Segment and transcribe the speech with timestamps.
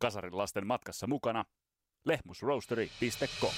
[0.00, 1.44] Kasarin lasten matkassa mukana
[2.04, 3.52] lehmusroastery.com.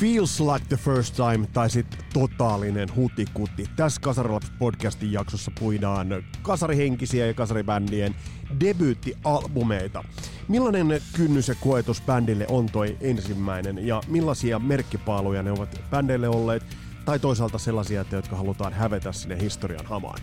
[0.00, 3.66] Feels like the first time tai sitten totaalinen hutikutti.
[3.76, 6.08] Tässä Kasarilaps podcastin jaksossa puidaan
[6.42, 8.14] kasarihenkisiä ja kasaribändien
[8.60, 10.04] debyyttialbumeita.
[10.48, 16.62] Millainen kynnys ja koetus bändille on toi ensimmäinen ja millaisia merkkipaaluja ne ovat bändeille olleet
[17.04, 20.18] tai toisaalta sellaisia, että jotka halutaan hävetä sinne historian hamaan.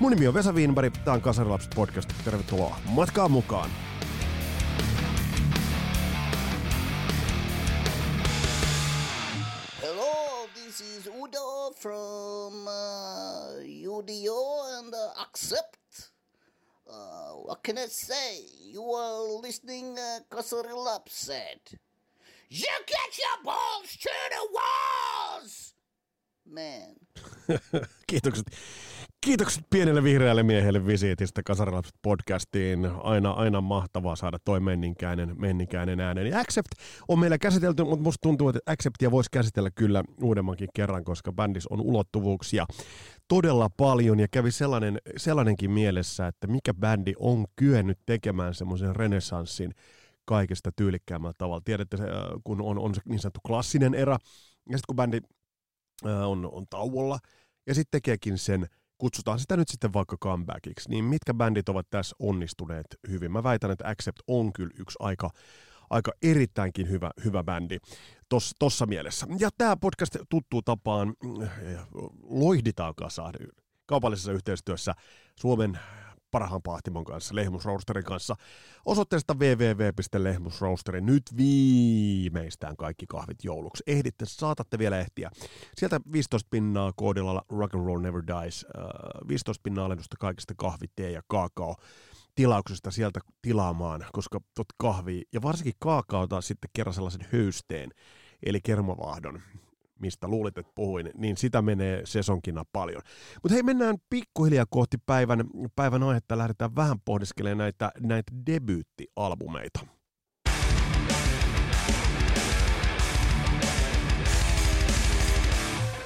[0.00, 2.12] Mun nimi on Vesa Wienberg, tää on Kasarilaps podcast.
[2.24, 3.70] Tervetuloa matkaan mukaan!
[11.82, 15.77] From uh, UDO and uh, Accept.
[17.48, 18.44] What can I say?
[18.60, 20.18] You are listening uh,
[20.76, 21.60] Lap said.
[22.50, 25.72] You get your balls to the walls!
[26.46, 26.96] Man.
[29.20, 32.90] Kiitokset pienelle vihreälle miehelle visiitistä Kasarilaps podcastiin.
[33.02, 36.36] Aina, aina mahtavaa saada toi menninkäinen, menninkäinen äänen.
[36.36, 36.68] Accept
[37.08, 41.66] on meillä käsitelty, mutta musta tuntuu, että Acceptia voisi käsitellä kyllä uudemmankin kerran, koska bändis
[41.66, 42.66] on ulottuvuuksia
[43.28, 49.74] todella paljon ja kävi sellainen, sellainenkin mielessä, että mikä bändi on kyennyt tekemään semmoisen renessanssin
[50.24, 51.62] kaikesta tyylikkäämmällä tavalla.
[51.64, 52.06] Tiedätte, äh,
[52.44, 54.18] kun on, on se niin sanottu klassinen erä,
[54.70, 55.20] ja sitten kun bändi
[56.06, 57.18] äh, on, on tauolla,
[57.66, 58.66] ja sitten tekeekin sen,
[58.98, 63.32] kutsutaan sitä nyt sitten vaikka comebackiksi, niin mitkä bändit ovat tässä onnistuneet hyvin?
[63.32, 65.30] Mä väitän, että Accept on kyllä yksi aika,
[65.90, 67.78] aika erittäinkin hyvä, hyvä bändi
[68.28, 68.54] tos,
[68.86, 69.26] mielessä.
[69.38, 71.48] Ja tämä podcast tuttuu tapaan mm,
[72.22, 73.34] loihditaan kasaan
[73.86, 74.94] kaupallisessa yhteistyössä
[75.40, 75.78] Suomen
[76.30, 78.34] parhaan pahtimon kanssa, Lehmusroosterin kanssa.
[78.84, 81.00] Osoitteesta www.lehmusroosteri.
[81.00, 83.82] Nyt viimeistään kaikki kahvit jouluksi.
[83.86, 85.30] Ehditte, saatatte vielä ehtiä.
[85.76, 88.66] Sieltä 15 pinnaa koodilla Rock and Roll Never Dies.
[88.78, 91.76] Äh, 15 pinnaa alennusta kaikista kahvit, ja kaakao
[92.34, 97.90] tilauksesta sieltä tilaamaan, koska tot kahvi ja varsinkin kaakaota sitten kerran sellaisen höysteen,
[98.46, 99.42] eli kermavahdon,
[100.00, 103.02] mistä luulit, että puhuin, niin sitä menee sesonkina paljon.
[103.42, 105.44] Mutta hei, mennään pikkuhiljaa kohti päivän,
[105.76, 109.98] päivän aihetta, lähdetään vähän pohdiskelemaan näitä, näitä debyyttialbumeita.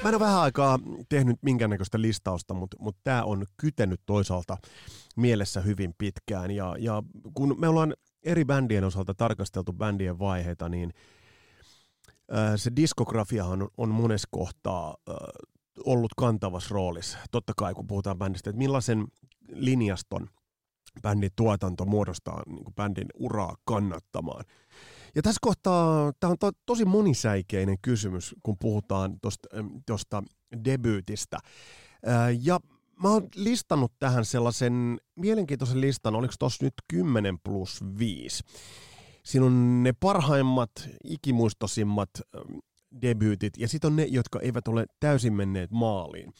[0.02, 4.56] Mä en ole vähän aikaa tehnyt minkäännäköistä listausta, mutta, mutta tämä on kytenyt toisaalta
[5.16, 6.50] mielessä hyvin pitkään.
[6.50, 7.02] Ja, ja
[7.34, 10.92] kun me ollaan eri bändien osalta tarkasteltu bändien vaiheita, niin
[12.56, 15.16] se diskografiahan on, on monessa kohtaa ää,
[15.84, 17.18] ollut kantavassa roolissa.
[17.30, 19.06] Totta kai, kun puhutaan bändistä, että millaisen
[19.48, 20.28] linjaston
[21.02, 24.44] bändin tuotanto muodostaa niin kuin bändin uraa kannattamaan.
[25.14, 29.18] Ja tässä kohtaa tämä on to, tosi monisäikeinen kysymys, kun puhutaan
[29.86, 30.22] tuosta
[30.64, 31.38] debyytistä.
[32.06, 32.60] Ää, ja
[33.02, 38.44] mä oon listannut tähän sellaisen mielenkiintoisen listan, oliko tuossa nyt 10 plus 5.
[39.24, 40.70] Siinä on ne parhaimmat,
[41.04, 42.10] ikimuistosimmat
[43.02, 46.32] debyytit, ja sitten on ne, jotka eivät ole täysin menneet maaliin.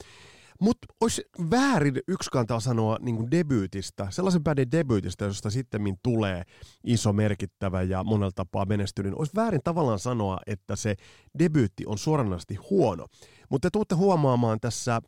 [0.61, 1.21] Mutta olisi
[1.51, 6.43] väärin yksi kantaa sanoa niin debyytistä, sellaisen bändin debyytistä, josta sitten tulee
[6.83, 9.13] iso, merkittävä ja monella tapaa menestynyt.
[9.13, 10.95] Olisi väärin tavallaan sanoa, että se
[11.39, 13.05] debyytti on suoranaisesti huono.
[13.49, 15.01] Mutta te tuutte huomaamaan tässä,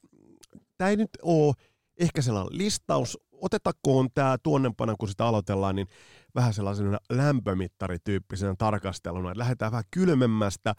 [0.78, 1.54] tämä ei nyt ole
[2.00, 5.88] ehkä sellainen listaus, otetakoon tämä tuonnempana, kun sitä aloitellaan, niin
[6.36, 10.76] vähän sellaisena lämpömittarityyppisenä tarkasteluna, että lähdetään vähän kylmemmästä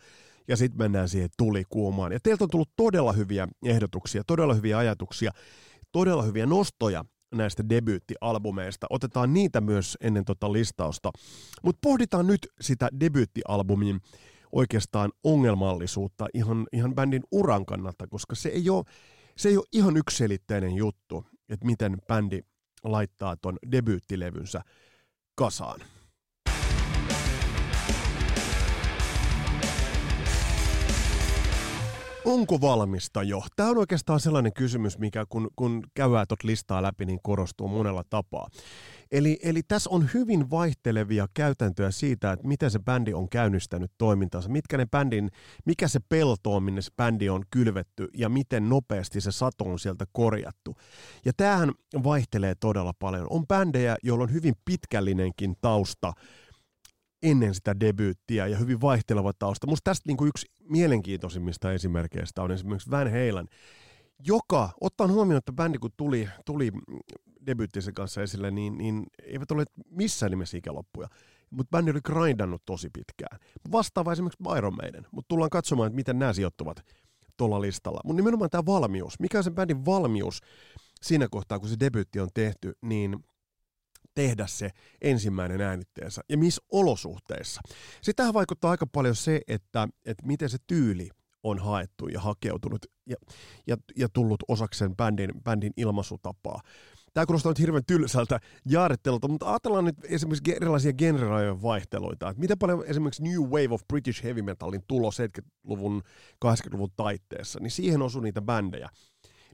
[0.49, 2.13] ja sitten mennään siihen tulikuumaan.
[2.13, 5.31] Ja teiltä on tullut todella hyviä ehdotuksia, todella hyviä ajatuksia,
[5.93, 8.87] todella hyviä nostoja näistä debyyttialbumeista.
[8.91, 11.11] Otetaan niitä myös ennen tota listausta.
[11.63, 14.01] Mutta pohditaan nyt sitä debyyttialbumin
[14.53, 18.85] oikeastaan ongelmallisuutta ihan, ihan bändin uran kannalta, koska se ei ole,
[19.37, 22.41] se ei ole ihan yksilitteinen juttu, että miten bändi
[22.85, 24.61] laittaa ton debyyttilevynsä
[25.37, 25.81] kasaan.
[32.27, 33.43] Onko valmista jo?
[33.57, 38.05] Tämä on oikeastaan sellainen kysymys, mikä kun, kun käydään tuot listaa läpi, niin korostuu monella
[38.11, 38.49] tapaa.
[39.11, 44.49] Eli, eli tässä on hyvin vaihtelevia käytäntöjä siitä, että miten se bändi on käynnistänyt toimintansa,
[44.49, 45.31] mitkä ne bändin,
[45.65, 49.79] mikä se pelto on, minne se bändi on kylvetty ja miten nopeasti se sato on
[49.79, 50.77] sieltä korjattu.
[51.25, 51.73] Ja tämähän
[52.05, 53.27] vaihtelee todella paljon.
[53.31, 56.13] On bändejä, joilla on hyvin pitkällinenkin tausta
[57.23, 59.67] ennen sitä debyyttiä ja hyvin vaihteleva tausta.
[59.67, 63.47] Musta tästä niin kuin yksi mielenkiintoisimmista esimerkkeistä on esimerkiksi Van Halen,
[64.27, 66.73] joka, ottaen huomioon, että bändi kun tuli, tuli
[67.47, 71.09] debyyttisen kanssa esille, niin, niin eivät ole missään nimessä ikäloppuja.
[71.51, 73.39] mutta bändi oli grindannut tosi pitkään.
[73.73, 76.83] Vastaava esimerkiksi Byron Maiden, mutta tullaan katsomaan, että miten nämä sijoittuvat
[77.37, 78.01] tuolla listalla.
[78.05, 80.41] Mutta nimenomaan tämä valmius, mikä on sen bändin valmius
[81.03, 83.25] siinä kohtaa, kun se debyytti on tehty, niin
[84.17, 84.71] tehdä se
[85.01, 87.61] ensimmäinen äänitteensä ja missä olosuhteissa.
[87.95, 91.09] Sitten tähän vaikuttaa aika paljon se, että, että miten se tyyli
[91.43, 93.17] on haettu ja hakeutunut ja,
[93.67, 96.61] ja, ja tullut osaksi sen bändin, bändin ilmaisutapaa.
[97.15, 102.29] Tämä kuulostaa nyt hirveän tylsältä jaarittelulta, mutta ajatellaan nyt esimerkiksi erilaisia genrerajojen vaihteluita.
[102.29, 106.03] Että miten paljon esimerkiksi New Wave of British Heavy Metalin tulo 70-luvun,
[106.45, 108.89] 80-luvun taitteessa, niin siihen osui niitä bändejä.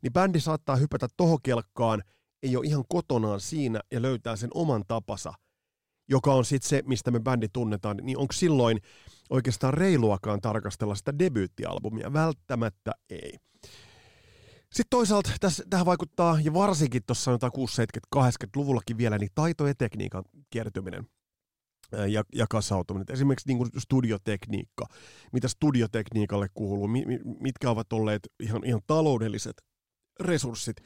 [0.03, 2.03] Niin bändi saattaa hypätä tohon kelkkaan,
[2.43, 5.33] ei ole ihan kotonaan siinä ja löytää sen oman tapansa,
[6.09, 8.79] joka on sitten se, mistä me bändi tunnetaan, niin onko silloin
[9.31, 12.13] oikeastaan reiluakaan tarkastella sitä debyyttialbumia?
[12.13, 13.39] Välttämättä ei.
[14.63, 21.07] Sitten toisaalta tässä, tähän vaikuttaa, ja varsinkin tuossa 60-70-80-luvullakin vielä, niin taito ja tekniikan kiertyminen
[22.09, 23.07] ja, ja kasautuminen.
[23.11, 24.87] Esimerkiksi niin kuin studiotekniikka,
[25.33, 27.05] mitä studiotekniikalle kuuluu, mi,
[27.41, 29.63] mitkä ovat olleet ihan, ihan taloudelliset
[30.21, 30.77] resurssit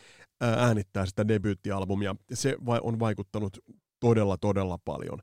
[0.40, 2.16] äänittää sitä debyyttialbumia.
[2.34, 3.58] Se on vaikuttanut
[4.00, 5.18] todella, todella paljon.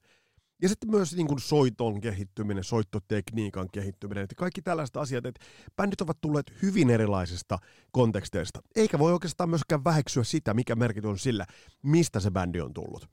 [0.61, 5.45] Ja sitten myös niin kuin soiton kehittyminen, soittotekniikan kehittyminen, että kaikki tällaiset asiat, että
[5.75, 7.57] bändit ovat tulleet hyvin erilaisista
[7.91, 8.59] konteksteista.
[8.75, 11.45] Eikä voi oikeastaan myöskään väheksyä sitä, mikä merkitys on sillä,
[11.83, 13.09] mistä se bändi on tullut.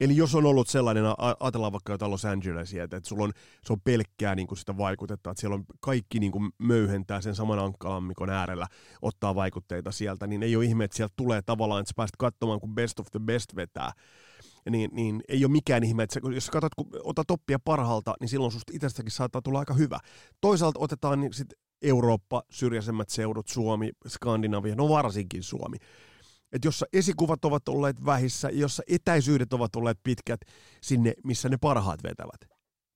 [0.00, 1.04] Eli jos on ollut sellainen,
[1.40, 3.32] ajatellaan vaikka jotain Los Angelesia, että, että sulla on,
[3.64, 7.34] se on pelkkää niin kuin sitä vaikutetta, että siellä on kaikki niin kuin möyhentää sen
[7.34, 8.66] saman ankkalammikon äärellä,
[9.02, 12.60] ottaa vaikutteita sieltä, niin ei ole ihme, että sieltä tulee tavallaan, että sä pääset katsomaan,
[12.60, 13.92] kun Best of the Best vetää,
[14.70, 18.52] niin, niin ei ole mikään ihme, että jos katsot, kun otat oppia parhaalta, niin silloin
[18.52, 19.98] susta itsestäkin saattaa tulla aika hyvä.
[20.40, 21.48] Toisaalta otetaan niin sit
[21.82, 25.76] Eurooppa, syrjäisemmät seudut, Suomi, Skandinavia, no varsinkin Suomi.
[26.54, 30.40] Että jossa esikuvat ovat olleet vähissä, jossa etäisyydet ovat olleet pitkät
[30.82, 32.40] sinne, missä ne parhaat vetävät.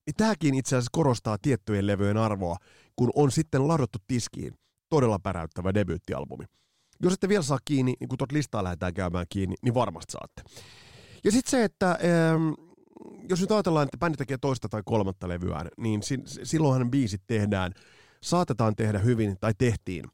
[0.06, 2.56] Niin tämäkin itse asiassa korostaa tiettyjen levyjen arvoa,
[2.96, 4.54] kun on sitten ladottu tiskiin
[4.88, 6.44] todella päräyttävä debyyttialbumi.
[7.02, 10.42] Jos ette vielä saa kiinni, niin kun tuot listaa lähdetään käymään kiinni, niin varmasti saatte.
[11.24, 12.52] Ja sitten se, että ähm,
[13.28, 17.72] jos nyt ajatellaan, että bändi tekee toista tai kolmatta levyään, niin si- silloinhan biisit tehdään,
[18.22, 20.04] saatetaan tehdä hyvin, tai tehtiin.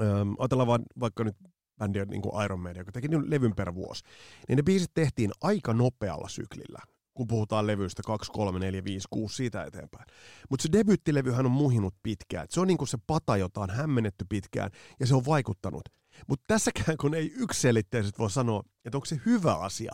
[0.00, 1.36] Ähm, ajatellaan vaan vaikka nyt
[1.78, 4.04] bändiä niin kuin Iron Maiden, joka teki niin levyn per vuosi,
[4.48, 6.78] niin ne biisit tehtiin aika nopealla syklillä
[7.14, 10.04] kun puhutaan levyistä 2, 3, 4, 5, 6 siitä eteenpäin.
[10.50, 12.46] Mutta se debyyttilevyhän on muhinut pitkään.
[12.50, 15.82] Se on niin kuin se pata, jota on hämmennetty pitkään, ja se on vaikuttanut.
[16.28, 19.92] Mutta tässäkään kun ei yksilitteisesti voi sanoa, että onko se hyvä asia,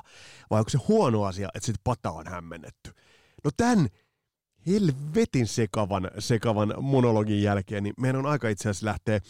[0.50, 2.91] vai onko se huono asia, että sit pata on hämmennetty.
[3.44, 3.88] No tämän
[4.67, 9.21] helvetin sekavan, sekavan monologin jälkeen, niin meidän on aika itse asiassa lähteä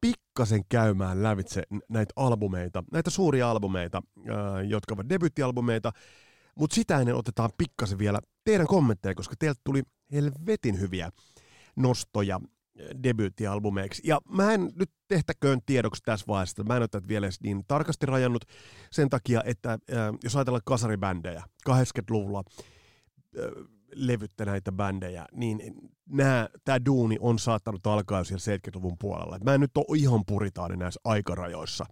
[0.00, 4.02] pikkasen käymään lävitse näitä albumeita, näitä suuria albumeita,
[4.68, 5.92] jotka ovat debyyttialbumeita,
[6.54, 9.82] mutta sitä ennen otetaan pikkasen vielä teidän kommentteja, koska teiltä tuli
[10.12, 11.10] helvetin hyviä
[11.76, 12.40] nostoja
[13.02, 14.02] debyyttialbumeiksi.
[14.04, 18.06] Ja mä en nyt tehtäköön tiedoksi tässä vaiheessa, mä en ole tätä vielä niin tarkasti
[18.06, 18.44] rajannut
[18.90, 19.78] sen takia, että äh,
[20.24, 22.42] jos ajatellaan kasaribändejä 80-luvulla,
[23.38, 23.44] äh,
[23.94, 25.74] levyttä näitä bändejä, niin
[26.64, 29.38] tämä duuni on saattanut alkaa jo siellä 70-luvun puolella.
[29.44, 31.86] mä en nyt ole ihan puritaani näissä aikarajoissa.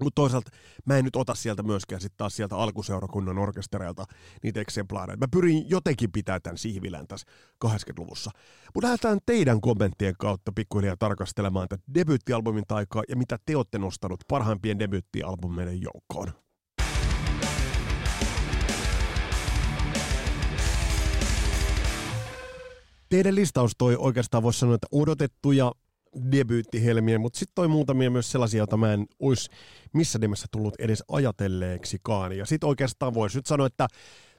[0.00, 0.50] Mutta toisaalta
[0.84, 4.04] mä en nyt ota sieltä myöskään sitten taas sieltä alkuseurakunnan orkestereilta
[4.42, 5.20] niitä eksemplaareita.
[5.20, 7.26] Mä pyrin jotenkin pitää tämän sihvilän tässä
[7.64, 8.30] 80-luvussa.
[8.74, 14.20] Mutta lähdetään teidän kommenttien kautta pikkuhiljaa tarkastelemaan tätä debyyttialbumin taikaa ja mitä te olette nostanut
[14.28, 16.43] parhaimpien debyyttialbumeiden joukkoon.
[23.14, 25.72] Teidän listaus toi oikeastaan voisi sanoa, että odotettuja
[26.32, 29.50] debyyttihelmiä, mutta sitten toi muutamia myös sellaisia, joita mä en olisi
[29.92, 32.32] missä nimessä tullut edes ajatelleeksikaan.
[32.32, 33.88] Ja sitten oikeastaan voisi nyt sanoa, että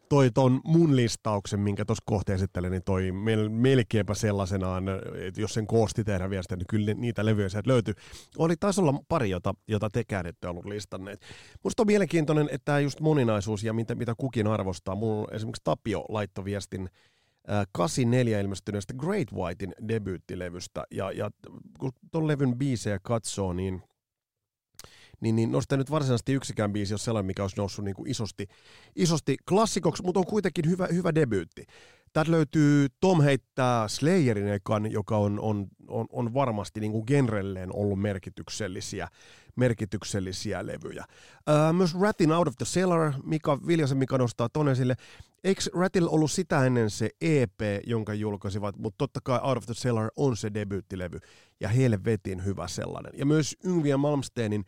[0.10, 4.84] toi ton mun listauksen, minkä tuossa kohta esittelen, niin toi mel- melkeinpä sellaisenaan,
[5.28, 7.94] että jos sen koosti tehdä vielä niin kyllä niitä levyjä sieltä löytyy.
[8.38, 11.22] Oli taisi olla pari, jota, jota tekään ette ollut listanneet.
[11.64, 14.96] Musta on mielenkiintoinen, että tämä just moninaisuus ja mitä, mitä kukin arvostaa.
[14.96, 16.90] Mulla esimerkiksi Tapio laittoi viestin
[17.72, 20.84] 84 ilmestyneestä Great Whitein debyyttilevystä.
[20.92, 21.32] Ja, ja
[21.80, 23.82] kun tuon levyn biisejä katsoo, niin,
[25.22, 28.48] niin, niin nostaa nyt varsinaisesti yksikään biisi, jos sellainen, mikä olisi noussut niin kuin isosti,
[28.96, 31.66] isosti klassikoksi, mutta on kuitenkin hyvä, hyvä debyytti.
[32.16, 37.76] Täältä löytyy Tom heittää Slayerin ekan, joka on, on, on, on varmasti niin kuin genrelleen
[37.76, 39.08] ollut merkityksellisiä,
[39.56, 41.06] merkityksellisiä levyjä.
[41.48, 44.96] Ää, myös Ratin Out of the Cellar, Mika Viljasen Mika nostaa ton esille.
[45.44, 49.74] Eikö Ratilla ollut sitä ennen se EP, jonka julkaisivat, mutta totta kai Out of the
[49.74, 51.20] Cellar on se debyyttilevy,
[51.60, 53.12] ja helvetin hyvä sellainen.
[53.16, 54.66] Ja myös Yngvi ja Malmsteenin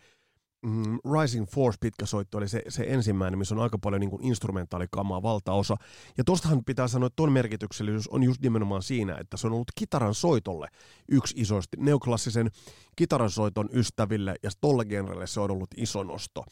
[0.65, 5.23] mm, Rising Force pitkä soitto, eli se, se ensimmäinen, missä on aika paljon niin instrumentaalikamaa
[5.23, 5.75] valtaosa.
[6.17, 9.71] Ja tostahan pitää sanoa, että ton merkityksellisyys on just nimenomaan siinä, että se on ollut
[9.75, 10.67] kitaran soitolle
[11.11, 12.51] yksi isosti, neoklassisen
[12.95, 16.43] kitaran soiton ystäville, ja tolle genrelle se on ollut iso nosto.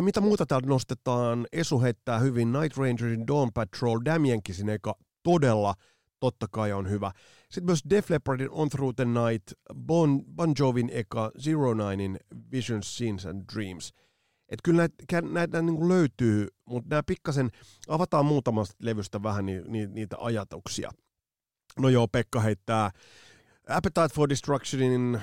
[0.00, 1.46] Mitä muuta täältä nostetaan?
[1.52, 5.74] Esu heittää hyvin Night Rangerin Dawn Patrol, Damienkin eka todella
[6.20, 7.10] totta kai on hyvä.
[7.54, 12.18] Sitten myös Def Leppardin On Through the Night, Bon, bon Jovin eka, Zero Ninein
[12.52, 13.92] Visions, Scenes and Dreams.
[14.48, 17.50] Et kyllä näitä, näitä niin löytyy, mutta nämä pikkasen,
[17.88, 20.90] avataan muutamasta levystä vähän ni, ni, niitä ajatuksia.
[21.78, 22.90] No joo, Pekka heittää
[23.68, 25.20] Appetite for Destructionin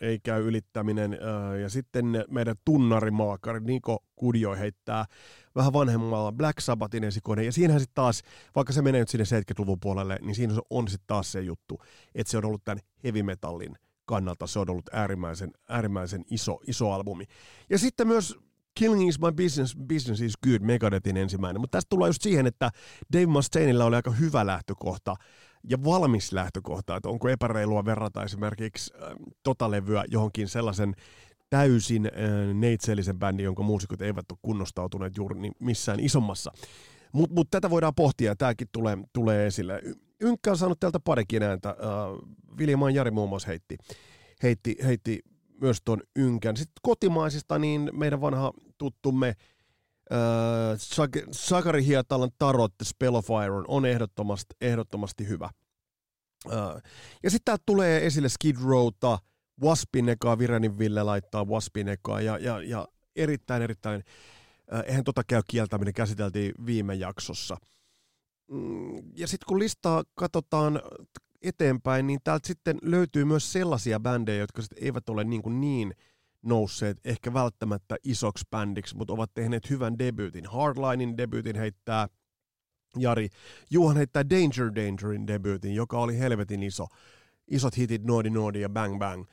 [0.00, 1.18] ei käy ylittäminen.
[1.62, 5.04] Ja sitten meidän tunnarimaakari Niko Kudio heittää
[5.54, 7.44] vähän vanhemmalla Black Sabbathin esikoinen.
[7.44, 8.22] Ja siinähän sitten taas,
[8.54, 11.80] vaikka se menee nyt sinne 70-luvun puolelle, niin siinä on sitten taas se juttu,
[12.14, 16.92] että se on ollut tämän heavy metallin kannalta, se on ollut äärimmäisen, äärimmäisen iso, iso
[16.92, 17.24] albumi.
[17.70, 18.38] Ja sitten myös
[18.74, 21.60] Killing is my business, business is good, Megadethin ensimmäinen.
[21.60, 22.70] Mutta tästä tullaan just siihen, että
[23.12, 25.14] Dave Mustaineilla oli aika hyvä lähtökohta
[25.64, 29.08] ja valmis lähtökohta, että onko epäreilua verrata esimerkiksi äh,
[29.42, 30.94] tota levyä johonkin sellaisen
[31.50, 36.52] täysin äh, neitsellisen bändin, jonka muusikot eivät ole kunnostautuneet juuri niin missään isommassa.
[37.12, 39.82] Mutta mut tätä voidaan pohtia, ja tämäkin tulee, tulee esille.
[40.20, 41.68] Ynkkä on saanut täältä parikin ääntä.
[41.68, 41.76] Äh,
[42.58, 43.76] Viljamaan Jari muun muassa heitti,
[44.42, 45.20] heitti, heitti
[45.60, 46.56] myös tuon ynkän.
[46.56, 49.34] Sitten kotimaisista, niin meidän vanha tuttumme
[50.12, 50.78] Äh,
[51.30, 55.50] Sakari Hietalan Tarot The Spell of Iron on ehdottomasti, ehdottomasti hyvä.
[56.52, 56.82] Äh,
[57.22, 59.18] ja sitten täältä tulee esille Skid Rowta,
[59.62, 64.02] Waspinekaa, Virenin Ville laittaa Waspinekaa ja, ja, ja erittäin, erittäin,
[64.74, 67.56] äh, eihän tota käy kieltäminen, käsiteltiin viime jaksossa.
[68.50, 70.82] Mm, ja sitten kun listaa katsotaan
[71.42, 75.94] eteenpäin, niin täältä sitten löytyy myös sellaisia bändejä, jotka sit eivät ole niin, kuin niin
[76.42, 80.46] nousseet ehkä välttämättä isoksi bändiksi, mutta ovat tehneet hyvän debyytin.
[80.46, 82.08] Hardlinein debyytin heittää
[82.96, 83.28] Jari.
[83.70, 86.86] Juhan heittää Danger Dangerin debyytin, joka oli helvetin iso.
[87.50, 89.24] Isot hitit Noodi Noodi ja Bang Bang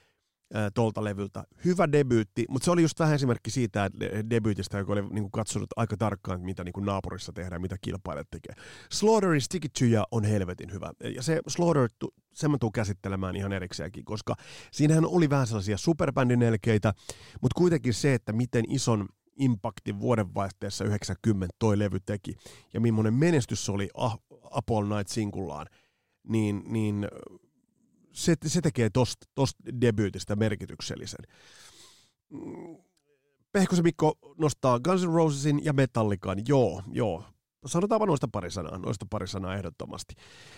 [0.74, 1.44] tuolta levyltä.
[1.66, 3.90] Hyvä debyytti, mutta se oli just vähän esimerkki siitä
[4.30, 8.28] debyytistä, joka oli niin kuin katsonut aika tarkkaan, mitä niin kuin naapurissa tehdään, mitä kilpailijat
[8.32, 8.56] tekee.
[8.92, 10.92] Slaughterin Stick It Ya on helvetin hyvä.
[11.16, 11.90] Ja se Slaughter,
[12.34, 14.36] sen mä tuun käsittelemään ihan erikseenkin, koska
[14.72, 16.94] siinähän oli vähän sellaisia superbändin elkeitä,
[17.42, 19.08] mutta kuitenkin se, että miten ison
[19.40, 22.36] impaktin vuodenvaihteessa 90 toi levy teki
[22.74, 23.90] ja millainen menestys se oli
[24.52, 25.68] Apple Night Singullaan,
[26.28, 27.08] niin, niin
[28.16, 31.26] se, se tekee tosta, tosta debyytistä merkityksellisen.
[32.30, 32.78] Mm,
[33.52, 36.42] Pehkosen Mikko nostaa Guns N' Rosesin ja Metallican.
[36.48, 37.24] Joo, joo.
[37.66, 40.16] Sanotaanpa noista pari sanaa, noista pari sanaa ehdottomasti.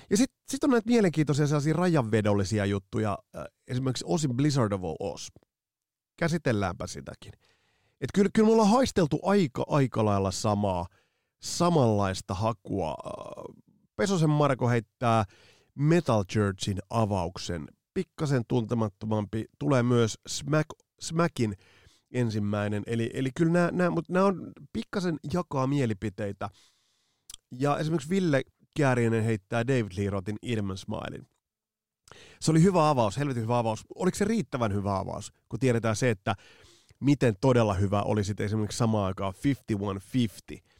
[0.09, 5.27] Ja sitten sit on näitä mielenkiintoisia sellaisia rajanvedollisia juttuja, äh, esimerkiksi Osin Blizzard of Oz.
[6.17, 7.33] Käsitelläänpä sitäkin.
[8.01, 10.87] Et kyllä, kyllä me ollaan haisteltu aika aika lailla samaa,
[11.41, 12.89] samanlaista hakua.
[12.89, 13.55] Äh,
[13.95, 15.25] Pesosen Marko heittää
[15.77, 17.67] Metal Churchin avauksen.
[17.93, 20.67] Pikkasen tuntemattomampi tulee myös Smack,
[21.01, 21.55] Smackin
[22.11, 22.83] ensimmäinen.
[22.87, 26.49] Eli, eli kyllä nämä, nämä, mutta nämä on pikkasen jakaa mielipiteitä.
[27.51, 28.41] Ja esimerkiksi Ville
[28.77, 31.27] Kääriäinen heittää David Lee Rothin Ilman Smilein.
[32.39, 33.85] Se oli hyvä avaus, helvetin hyvä avaus.
[33.95, 36.35] Oliko se riittävän hyvä avaus, kun tiedetään se, että
[36.99, 40.76] miten todella hyvä oli sitten esimerkiksi samaan aikaan 5150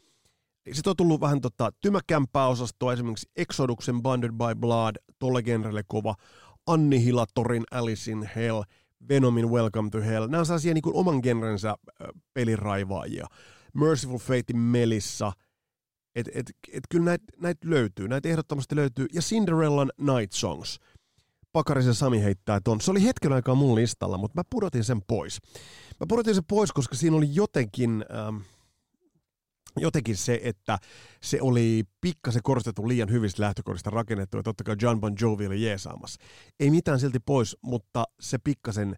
[0.72, 6.14] sitten on tullut vähän tota, tymäkämpää osastoa, esimerkiksi Exoduksen Bonded by Blood, tolle genrelle kova,
[6.66, 8.62] Annihilatorin Alice in Hell,
[9.08, 10.26] Venomin Welcome to Hell.
[10.26, 11.74] Nämä on sellaisia niin kuin oman genrensä
[12.34, 13.26] peliraivaajia.
[13.74, 15.32] Merciful Fatein Melissa.
[16.14, 19.06] Et, et, et kyllä näitä näit löytyy, näitä ehdottomasti löytyy.
[19.12, 20.78] Ja Cinderellan Night Songs.
[21.52, 22.80] Pakarisen Sami heittää ton.
[22.80, 25.38] Se oli hetken aikaa mun listalla, mutta mä pudotin sen pois.
[26.00, 28.04] Mä pudotin sen pois, koska siinä oli jotenkin...
[28.14, 28.36] Ähm,
[29.80, 30.78] jotenkin se, että
[31.22, 35.62] se oli pikkasen korostettu liian hyvistä lähtökohdista rakennettu, ja totta kai John Bon Jovi oli
[35.62, 36.20] jeesaamassa.
[36.60, 38.96] Ei mitään silti pois, mutta se pikkasen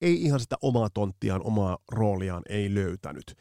[0.00, 3.34] ei ihan sitä omaa tonttiaan, omaa rooliaan ei löytänyt.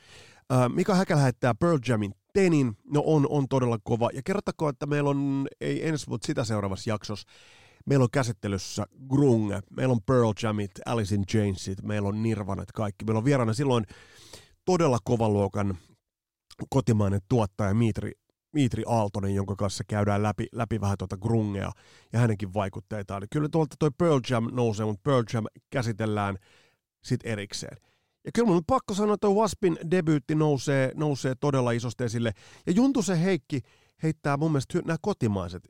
[0.74, 4.10] Mika Häkäl lähettää Pearl Jamin Tenin, no on, on todella kova.
[4.14, 7.28] Ja kerrottakoon, että meillä on, ei ensi mutta sitä seuraavassa jaksossa,
[7.86, 13.06] meillä on käsittelyssä Grunge, meillä on Pearl Jamit, Alice in Chainsit, meillä on Nirvanat, kaikki.
[13.06, 13.86] Meillä on vieraana silloin
[14.66, 15.78] todella kovan luokan
[16.70, 18.12] kotimainen tuottaja Mitri,
[18.54, 21.72] Mitri Aaltonen, jonka kanssa käydään läpi, läpi vähän tuota grungea
[22.14, 23.22] ja hänenkin vaikutteitaan.
[23.22, 26.38] Niin kyllä tuolta toi Pearl Jam nousee, mutta Pearl Jam käsitellään
[27.04, 27.78] sitten erikseen.
[28.26, 32.32] Ja kyllä mun on pakko sanoa, että Waspin debyytti nousee, nousee todella isosti esille.
[32.66, 33.62] Ja Juntusen Heikki
[34.04, 35.64] heittää mun mielestä nämä kotimaiset.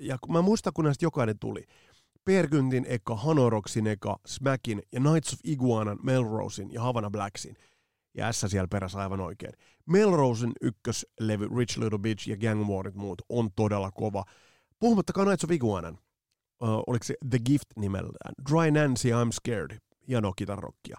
[0.00, 1.64] Ja mä muistan, kun näistä jokainen tuli.
[2.24, 7.56] Pergyntin eka, Hanoroksin eka, Smackin ja Knights of Iguanan, Melrosein ja Havana Blacksin.
[8.14, 9.52] Ja S siellä perässä aivan oikein.
[9.86, 14.24] Melrosein ykköslevy, Rich Little Bitch ja Gang Warit muut on todella kova.
[14.78, 15.98] Puhumattakaan Knights of Iguanan.
[16.62, 18.34] Uh, oliko se The Gift nimellään?
[18.50, 19.78] Dry Nancy, I'm Scared.
[20.08, 20.96] Hienoa kitarrokkia.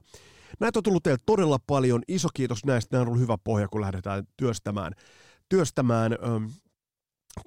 [0.59, 2.01] Näitä on tullut teille todella paljon.
[2.07, 2.95] Iso kiitos näistä.
[2.95, 4.93] Nämä on ollut hyvä pohja, kun lähdetään työstämään,
[5.49, 6.51] työstämään um,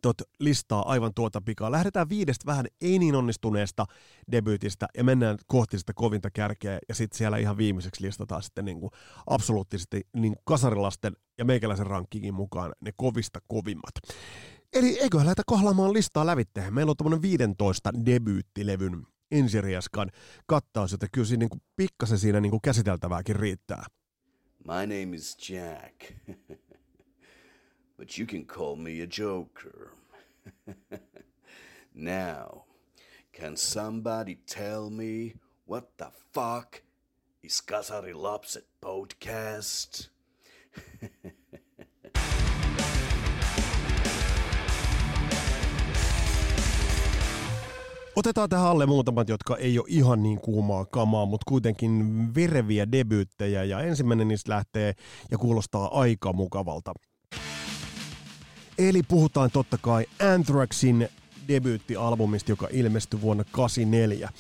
[0.03, 1.73] tot listaa aivan tuota pikaa.
[1.73, 3.87] Lähdetään viidestä vähän ei niin onnistuneesta
[4.33, 8.81] debyytistä ja mennään kohti sitä kovinta kärkeä ja sitten siellä ihan viimeiseksi listataan sitten niin
[8.81, 8.91] kuin
[9.27, 13.95] absoluuttisesti niin kuin kasarilasten ja meikäläisen rankkingin mukaan ne kovista kovimmat.
[14.73, 16.75] Eli eiköhän lähdetä kohlaamaan listaa lävitteen.
[16.75, 20.11] Meillä on tämmöinen 15 debyyttilevyn ensiriaskan
[20.47, 23.87] kattaus, joten kyllä siinä niin kuin pikkasen siinä niin kuin käsiteltävääkin riittää.
[24.65, 26.13] My name is Jack.
[27.97, 29.91] but you can call me a joker.
[31.95, 32.65] now,
[33.33, 35.35] can somebody tell me
[35.67, 36.83] what the fuck
[37.43, 40.09] is Kasari Lapset podcast?
[48.17, 53.65] Otetaan tähän alle muutamat, jotka ei ole ihan niin kuumaa kamaa, mutta kuitenkin vereviä debyyttejä.
[53.65, 54.93] Ja ensimmäinen niistä lähtee
[55.31, 56.93] ja kuulostaa aika mukavalta.
[58.79, 61.09] Eli puhutaan totta kai Anthraxin
[61.49, 64.31] debyyttialbumista, joka ilmestyi vuonna 1984.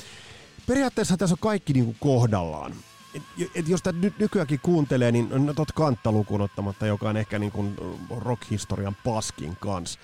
[0.67, 2.75] Periaatteessa tässä on kaikki niinku kohdallaan.
[3.15, 3.23] Et,
[3.55, 7.39] et jos tätä nyt nykyäänkin kuuntelee, niin no, tot kantta lukuun ottamatta, joka on ehkä
[7.39, 7.65] niinku
[8.11, 9.99] rock-historian paskin kanssa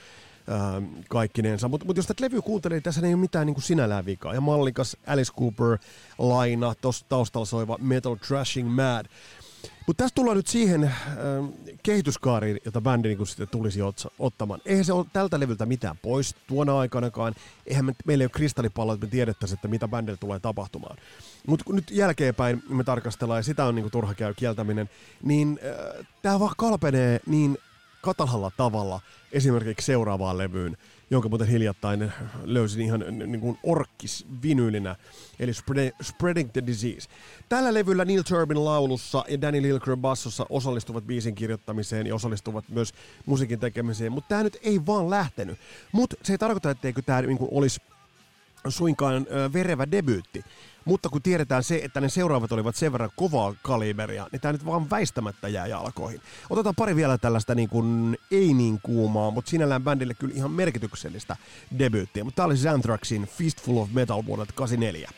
[1.08, 1.68] kaikkinensa.
[1.68, 4.34] Mutta mut jos tätä levyä kuuntelee, niin tässä ei ole mitään niin sinällään vikaa.
[4.34, 5.78] Ja mallikas Alice Cooper,
[6.18, 9.06] Laina, tuossa taustalla soiva Metal Trashing Mad.
[9.90, 10.92] Mutta tässä tullaan nyt siihen äh,
[11.82, 14.60] kehityskaariin, jota bändi niin sitten tulisi otsa, ottamaan.
[14.64, 17.34] Eihän se ole tältä levyltä mitään pois tuona aikanakaan.
[17.66, 20.96] Eihän me, meillä ei ole kristallipallo, että me tiedettäisiin, että mitä bändillä tulee tapahtumaan.
[21.46, 24.90] Mutta nyt jälkeenpäin me tarkastellaan, ja sitä on niin kuin turha käy kieltäminen,
[25.22, 27.58] niin äh, tämä vaan kalpenee niin
[28.02, 29.00] katalalla tavalla
[29.32, 30.76] esimerkiksi seuraavaan levyyn,
[31.10, 32.12] jonka muuten hiljattain
[32.44, 34.96] löysin ihan niin kuin orkkis vinyylinä,
[35.40, 35.52] eli
[36.02, 37.08] Spreading the Disease.
[37.48, 42.94] Tällä levyllä Neil Turbin laulussa ja Danny Lilker bassossa osallistuvat biisin kirjoittamiseen ja osallistuvat myös
[43.26, 45.58] musiikin tekemiseen, mutta tämä nyt ei vaan lähtenyt.
[45.92, 47.80] Mutta se ei tarkoita, etteikö tämä niin olisi
[48.68, 50.44] suinkaan verevä debyytti.
[50.84, 54.66] Mutta kun tiedetään se, että ne seuraavat olivat sen verran kovaa kaliberia, niin tämä nyt
[54.66, 56.20] vaan väistämättä jää jalkoihin.
[56.50, 61.36] Otetaan pari vielä tällaista niin kuin, ei niin kuumaa, mutta sinällään bändille kyllä ihan merkityksellistä
[61.78, 62.24] debyyttiä.
[62.24, 65.10] Mutta tämä oli Anthraxin Fistful of Metal vuodelta 84.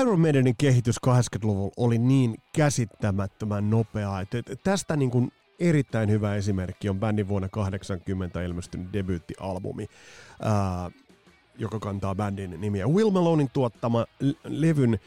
[0.00, 6.88] Iron Maidenin kehitys 80-luvulla oli niin käsittämättömän nopeaa, että tästä niin kuin erittäin hyvä esimerkki
[6.88, 9.86] on bändin vuonna 80 ilmestynyt debyyttialbumi,
[10.42, 10.90] ää,
[11.58, 12.86] joka kantaa bändin nimiä.
[12.86, 14.06] Will Malonein tuottama
[14.44, 14.98] levyn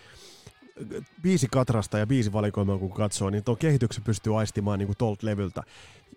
[1.22, 5.26] biisi katrasta ja biisi valikoimaa kun katsoo, niin tuo kehityksen pystyy aistimaan niin kuin tolta
[5.26, 5.64] levyltä.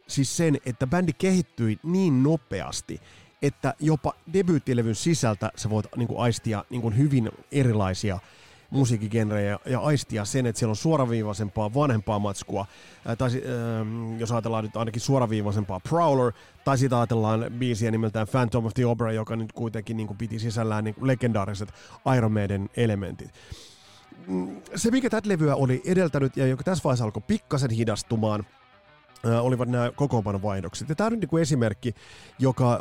[0.06, 3.00] Siis sen, että bändi kehittyi niin nopeasti,
[3.42, 8.18] että jopa debyyttilevyn sisältä sä voit niin kuin aistia niin kuin hyvin erilaisia
[8.70, 12.66] musiikkigenrejä ja aistia sen, että siellä on suoraviivaisempaa, vanhempaa matskua,
[13.18, 16.32] tai äh, jos ajatellaan nyt ainakin suoraviivaisempaa Prowler,
[16.64, 20.38] tai sitten ajatellaan biisiä nimeltään Phantom of the Opera, joka nyt kuitenkin niin kuin piti
[20.38, 21.74] sisällään niin legendaariset
[22.16, 23.30] Iron Maiden elementit.
[24.26, 28.46] Mm, se, mikä tätä levyä oli edeltänyt ja joka tässä vaiheessa alkoi pikkasen hidastumaan,
[29.40, 30.88] olivat nämä kokoonpanovaihdokset.
[30.88, 31.94] Ja tämä on niin kuin esimerkki,
[32.38, 32.80] joka,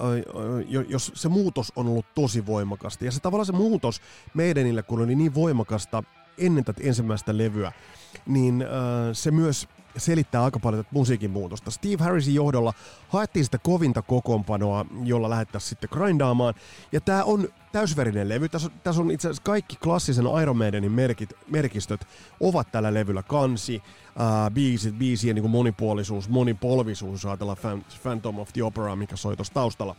[0.88, 3.06] jos se muutos on ollut tosi voimakasta.
[3.06, 4.02] Ja se tavallaan se muutos
[4.34, 6.04] meidänille, kun oli niin voimakasta
[6.38, 7.72] ennen tätä ensimmäistä levyä,
[8.26, 8.66] niin
[9.14, 11.72] se myös selittää aika paljon tätä musiikin muutosta.
[11.72, 12.74] Steve Harrisin johdolla
[13.10, 16.54] haettiin sitä kovinta kokoonpanoa, jolla lähettäisiin sitten grindaamaan.
[16.92, 18.50] Ja tämä on täysverinen levy.
[18.50, 22.08] Tässä on, tässä on itse asiassa kaikki klassisen Iron Maidenin merkit, merkistöt
[22.40, 23.24] ovat tällä levyllä.
[23.24, 23.84] Kansi,
[24.18, 29.96] ää, biisit, biisien niin monipuolisuus, monipolvisuus, ajatellaan Phantom of the Opera, mikä soi tuossa taustalla.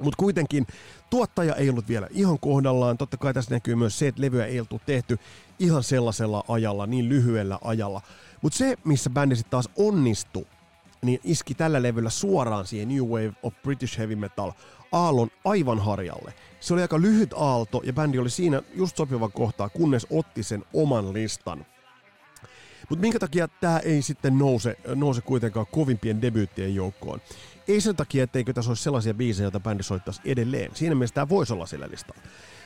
[0.00, 0.66] Mutta kuitenkin
[1.10, 2.98] tuottaja ei ollut vielä ihan kohdallaan.
[2.98, 5.18] Totta kai tässä näkyy myös se, että levyä ei oltu tehty
[5.58, 8.00] ihan sellaisella ajalla, niin lyhyellä ajalla.
[8.44, 10.46] Mutta se, missä bändi sitten taas onnistui,
[11.02, 14.52] niin iski tällä levyllä suoraan siihen New Wave of British Heavy Metal
[14.92, 16.34] aallon aivan harjalle.
[16.60, 20.64] Se oli aika lyhyt aalto ja bändi oli siinä just sopivan kohtaa, kunnes otti sen
[20.72, 21.66] oman listan.
[22.88, 27.20] Mutta minkä takia tämä ei sitten nouse, nouse kuitenkaan kovimpien debyyttien joukkoon?
[27.68, 30.70] Ei sen takia, etteikö tässä olisi sellaisia biisejä, joita bändi soittaisi edelleen.
[30.74, 32.22] Siinä mielessä tämä voisi olla sillä listalla.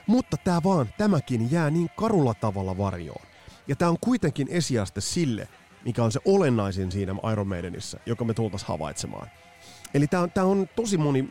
[0.07, 3.27] Mutta tämä vaan, tämäkin jää niin karulla tavalla varjoon.
[3.69, 5.49] Ja tämä on kuitenkin esiaste sille,
[5.85, 9.29] mikä on se olennaisin siinä Iron Maidenissä, joka me tultaisiin havaitsemaan.
[9.95, 11.29] Eli tämä on, tää on tosi moni,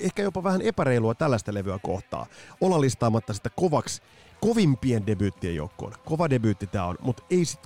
[0.00, 2.26] ehkä jopa vähän epäreilua tällaista levyä kohtaa,
[2.60, 4.02] olla listaamatta sitä kovaksi,
[4.40, 5.92] kovimpien debyyttien joukkoon.
[6.04, 7.60] Kova debyytti tämä on, mutta ei sit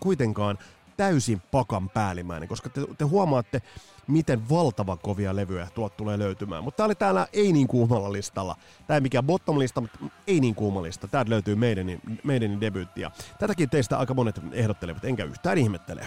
[0.00, 0.58] kuitenkaan
[0.96, 3.62] täysin pakan päällimmäinen, koska te, te huomaatte,
[4.08, 6.64] miten valtavan kovia levyjä tuot tulee löytymään.
[6.64, 8.56] Mutta tää oli täällä ei niin kuumalla listalla.
[8.86, 11.08] Tää ei mikään bottom lista, mutta ei niin kuuma lista.
[11.08, 11.86] Täältä löytyy meidän,
[12.24, 13.00] meidän debyytti.
[13.00, 16.06] Ja tätäkin teistä aika monet ehdottelevat, enkä yhtään ihmettele.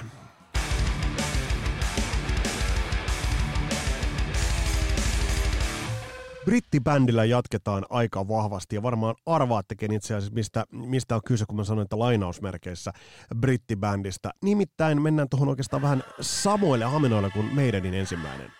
[6.46, 11.64] Brittibändillä jatketaan aika vahvasti ja varmaan arvaattekin itse asiassa, mistä, mistä on kyse, kun mä
[11.64, 12.92] sanoin, että lainausmerkeissä
[13.40, 14.32] brittibändistä.
[14.44, 18.52] Nimittäin mennään tuohon oikeastaan vähän samoille haminoille kuin meidänin ensimmäinen.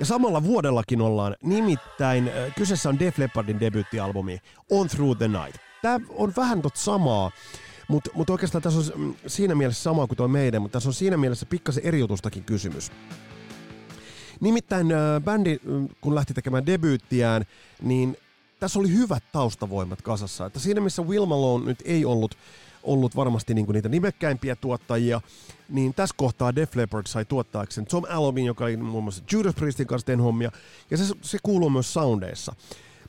[0.00, 4.38] Ja samalla vuodellakin ollaan, nimittäin äh, kyseessä on Def Leppardin debyyttialbumi
[4.70, 5.56] On Through the Night.
[5.82, 7.30] Tämä on vähän tot samaa,
[7.88, 10.94] mutta mut oikeastaan tässä on mm, siinä mielessä sama kuin tuo meidän, mutta tässä on
[10.94, 12.92] siinä mielessä pikkasen eri jutustakin kysymys.
[14.40, 14.86] Nimittäin
[15.24, 15.58] bändi,
[16.00, 17.44] kun lähti tekemään debyyttiään,
[17.82, 18.16] niin
[18.60, 20.46] tässä oli hyvät taustavoimat kasassa.
[20.46, 22.36] Että siinä missä Will Malone nyt ei ollut
[22.82, 25.20] ollut varmasti niinku niitä nimekkäimpiä tuottajia,
[25.68, 29.86] niin tässä kohtaa Def Leppard sai tuottaakseen Tom Alvin, joka oli muun muassa Judas Priestin
[29.86, 30.52] kanssa teen hommia,
[30.90, 32.54] ja se, se kuuluu myös soundeissa.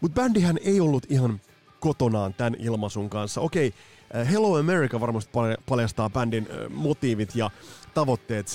[0.01, 1.41] Mutta bändihän ei ollut ihan
[1.79, 3.41] kotonaan tämän ilmaisun kanssa.
[3.41, 3.73] Okei,
[4.15, 5.31] äh, Hello America varmasti
[5.69, 7.49] paljastaa bändin äh, motiivit ja
[7.93, 8.47] tavoitteet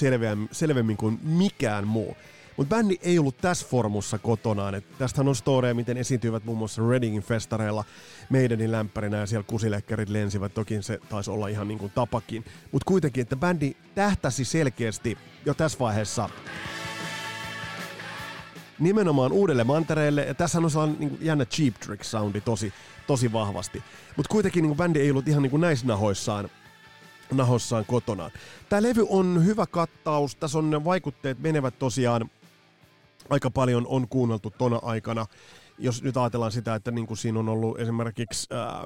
[0.52, 2.16] selvemmin kuin mikään muu.
[2.56, 4.74] Mutta bändi ei ollut tässä formussa kotonaan.
[4.74, 7.84] Et tästähän on storeja, miten esiintyivät muun muassa Readingin festareilla
[8.30, 10.54] meidänin lämpärinä ja siellä kusilekkerit lensivät.
[10.54, 12.44] Toki se taisi olla ihan niin kuin tapakin.
[12.72, 16.28] Mutta kuitenkin, että bändi tähtäsi selkeästi jo tässä vaiheessa
[18.78, 20.24] nimenomaan uudelle mantereelle.
[20.24, 22.72] Ja tässä on sellainen niin jännä Cheap Trick soundi tosi,
[23.06, 23.82] tosi vahvasti.
[24.16, 26.50] Mutta kuitenkin niin bändi ei ollut ihan niin kuin näissä nahoissaan
[27.32, 28.30] nahossaan kotonaan.
[28.68, 32.30] Tämä levy on hyvä kattaus, tässä on vaikutteet menevät tosiaan
[33.30, 35.26] aika paljon on kuunneltu tona aikana.
[35.78, 38.84] Jos nyt ajatellaan sitä, että niin kuin siinä on ollut esimerkiksi ää, äh,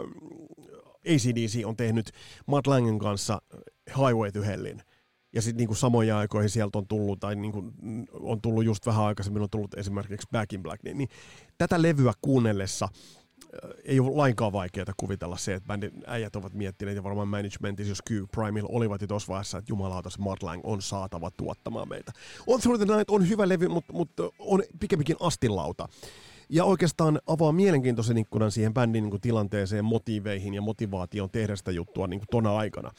[1.06, 2.10] ACDC on tehnyt
[2.46, 3.42] Matt Langen kanssa
[3.88, 4.82] Highway to Hellin.
[5.32, 7.64] Ja sitten niinku samoja aikoihin sieltä on tullut, tai niinku
[8.12, 10.82] on tullut just vähän aikaisemmin, on tullut esimerkiksi Back in Black.
[10.82, 11.08] Niin, niin
[11.58, 12.88] tätä levyä kuunnellessa
[13.84, 18.02] ei ole lainkaan vaikeaa kuvitella se, että bändin äijät ovat miettineet ja varmaan managementissa, jos
[18.10, 22.12] Q Primeilla olivat jo tuossa vaiheessa, että jumalautas Matt Lang on saatava tuottamaan meitä.
[22.46, 25.88] On Through the Night on hyvä levy, mutta, mutta on pikemminkin astilauta.
[26.48, 31.70] Ja oikeastaan avaa mielenkiintoisen ikkunan siihen bändin niin kuin, tilanteeseen, motiiveihin ja motivaation tehdä sitä
[31.70, 32.90] juttua niin kuin, tona aikana.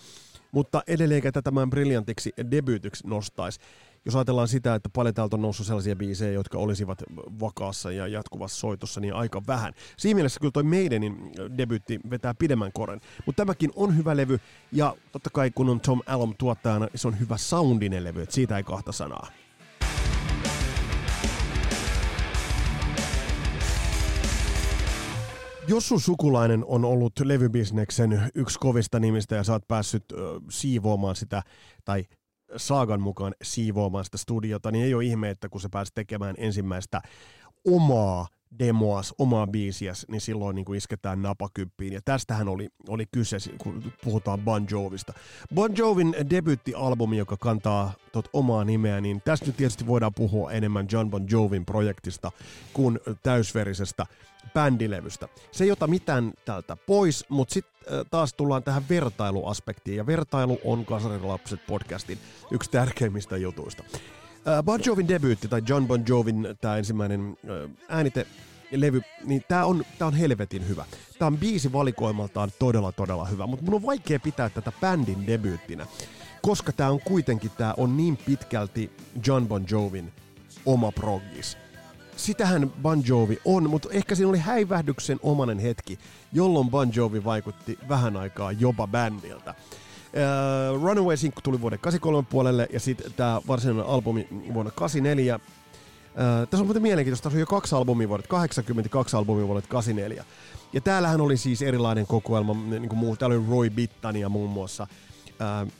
[0.51, 3.59] Mutta edelleenkä tätä tämän briljantiksi debyytiksi nostaisi
[4.05, 7.03] jos ajatellaan sitä, että paljon täältä on noussut sellaisia biisejä, jotka olisivat
[7.39, 9.73] vakaassa ja jatkuvassa soitossa, niin aika vähän.
[9.97, 13.01] Siinä mielessä kyllä toi meidänin debyytti vetää pidemmän koren.
[13.25, 14.39] Mutta tämäkin on hyvä levy,
[14.71, 18.57] ja totta kai kun on Tom Allom tuottajana, se on hyvä soundinen levy, että siitä
[18.57, 19.27] ei kahta sanaa.
[25.67, 30.15] Jos sun sukulainen on ollut levybisneksen yksi kovista nimistä ja sä oot päässyt ö,
[30.49, 31.43] siivoamaan sitä
[31.85, 32.05] tai
[32.57, 37.01] Saagan mukaan siivoamaan sitä studiota, niin ei ole ihme, että kun se pääsi tekemään ensimmäistä
[37.67, 38.27] omaa
[38.59, 41.93] demoas, omaa biisiäs, niin silloin niin kuin isketään napakyppiin.
[41.93, 45.13] Ja tästähän oli, oli kyse, kun puhutaan Bon Jovista.
[45.55, 50.87] Bon Jovin debyyttialbumi, joka kantaa tot omaa nimeä, niin tästä nyt tietysti voidaan puhua enemmän
[50.91, 52.31] John Bon Jovin projektista
[52.73, 54.05] kuin täysverisestä
[54.53, 55.27] bändilevystä.
[55.51, 60.85] Se ei ota mitään tältä pois, mutta sitten taas tullaan tähän vertailuaspektiin, ja vertailu on
[60.85, 62.17] Kasarilapset podcastin
[62.51, 63.83] yksi tärkeimmistä jutuista.
[64.63, 67.37] Bon Jovin debyytti, tai John Bon Jovin tämä ensimmäinen
[67.89, 68.27] äänite
[68.71, 70.85] levy, niin tää on, tää on helvetin hyvä.
[71.19, 75.85] Tää on biisi valikoimaltaan todella todella hyvä, mutta mun on vaikea pitää tätä bändin debyyttinä,
[76.41, 78.91] koska tää on kuitenkin, tää on niin pitkälti
[79.27, 80.13] John Bon Jovin
[80.65, 81.57] oma proggis
[82.21, 85.99] sitähän Bon Jovi on, mutta ehkä siinä oli häivähdyksen omanen hetki,
[86.33, 89.55] jolloin Bon Jovi vaikutti vähän aikaa jopa bändiltä.
[90.13, 95.35] Uh, Runaway-sinkku tuli vuoden 83 puolelle ja sitten tämä varsinainen albumi vuonna 84.
[95.35, 99.47] Uh, äh, tässä on muuten mielenkiintoista, tässä on jo kaksi albumia vuodet 80 kaksi albumia
[99.47, 100.25] vuodet 84.
[100.73, 104.87] Ja täällähän oli siis erilainen kokoelma, niin kuin muu, täällä oli Roy Bittania muun muassa
[105.63, 105.71] uh,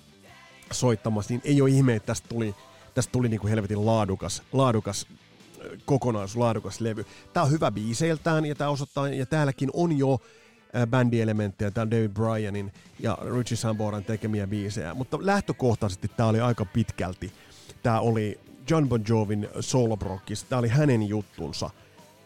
[0.72, 2.56] soittamassa, niin ei ole ihme, että tästä tuli,
[2.94, 5.08] tästä tuli niin kuin helvetin laadukas, laadukas
[5.86, 7.06] kokonaislaadukas levy.
[7.34, 10.20] Tää on hyvä biiseiltään ja tää osoittaa, ja täälläkin on jo
[10.90, 16.66] bändielementtejä, tää on David Bryanin ja Richie Samboran tekemiä biisejä, mutta lähtökohtaisesti tää oli aika
[16.66, 17.32] pitkälti,
[17.84, 21.70] tää oli John Bon Jovin solobrokis, tää oli hänen juttunsa,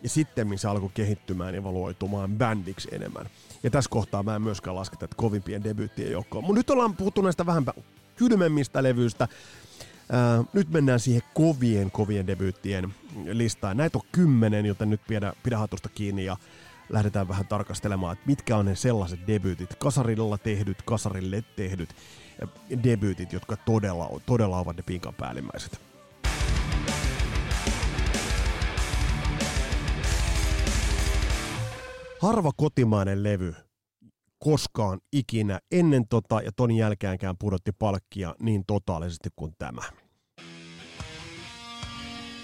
[0.03, 3.25] ja sitten se alkoi kehittymään ja evaluoitumaan bändiksi enemmän.
[3.63, 6.43] Ja tässä kohtaa mä en myöskään laske tätä kovimpien debyyttien joukkoon.
[6.43, 7.65] Mutta nyt ollaan puhuttu näistä vähän
[8.15, 9.27] kylmemmistä levyistä.
[10.11, 12.93] Ää, nyt mennään siihen kovien, kovien debyyttien
[13.25, 13.77] listaan.
[13.77, 16.37] Näitä on kymmenen, joten nyt pidä, pidä hatusta kiinni ja
[16.89, 21.89] lähdetään vähän tarkastelemaan, että mitkä on ne sellaiset debyytit, kasarilla tehdyt, kasarille tehdyt
[22.83, 25.79] debyytit, jotka todella, todella ovat ne pinkan päällimmäiset.
[32.21, 33.55] Harva kotimainen levy
[34.39, 39.81] koskaan ikinä ennen tota ja ton jälkeenkään pudotti palkkia niin totaalisesti kuin tämä.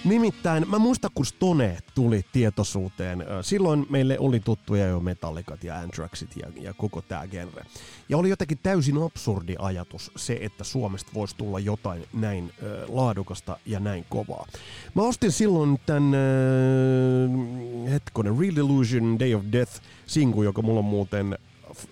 [0.06, 3.26] Nimittäin mä muistan, kun Stone tuli tietoisuuteen.
[3.42, 7.66] Silloin meille oli tuttuja jo Metallicat ja Anthraxit ja, ja koko tämä genre.
[8.10, 13.58] Ja oli jotenkin täysin absurdi ajatus se, että Suomesta voisi tulla jotain näin ö, laadukasta
[13.66, 14.48] ja näin kovaa.
[14.96, 20.86] Mä ostin silloin tämän ö, hetkonen Real Illusion Day of Death singu, joka mulla on
[20.86, 21.38] muuten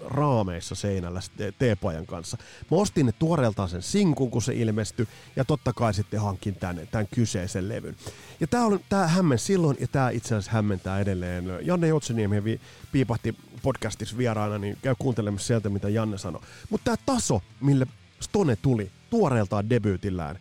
[0.05, 1.21] raameissa seinällä
[1.59, 2.37] teepajan kanssa.
[2.71, 6.87] Mä ostin ne tuoreeltaan sen sinkun, kun se ilmestyi, ja totta kai sitten hankin tämän,
[6.91, 7.95] tämän kyseisen levyn.
[8.39, 11.45] Ja tää, on, tää hämmen silloin, ja tää itse asiassa hämmentää edelleen.
[11.61, 12.61] Janne Jotseniemi vi,
[12.91, 16.41] piipahti podcastissa vieraana, niin käy kuuntelemassa sieltä, mitä Janne sanoi.
[16.69, 17.87] Mutta tämä taso, mille
[18.19, 20.39] Stone tuli tuoreeltaan debyytillään,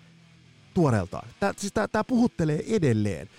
[0.75, 3.31] tuoreeltaan, tää, siis tää puhuttelee edelleen.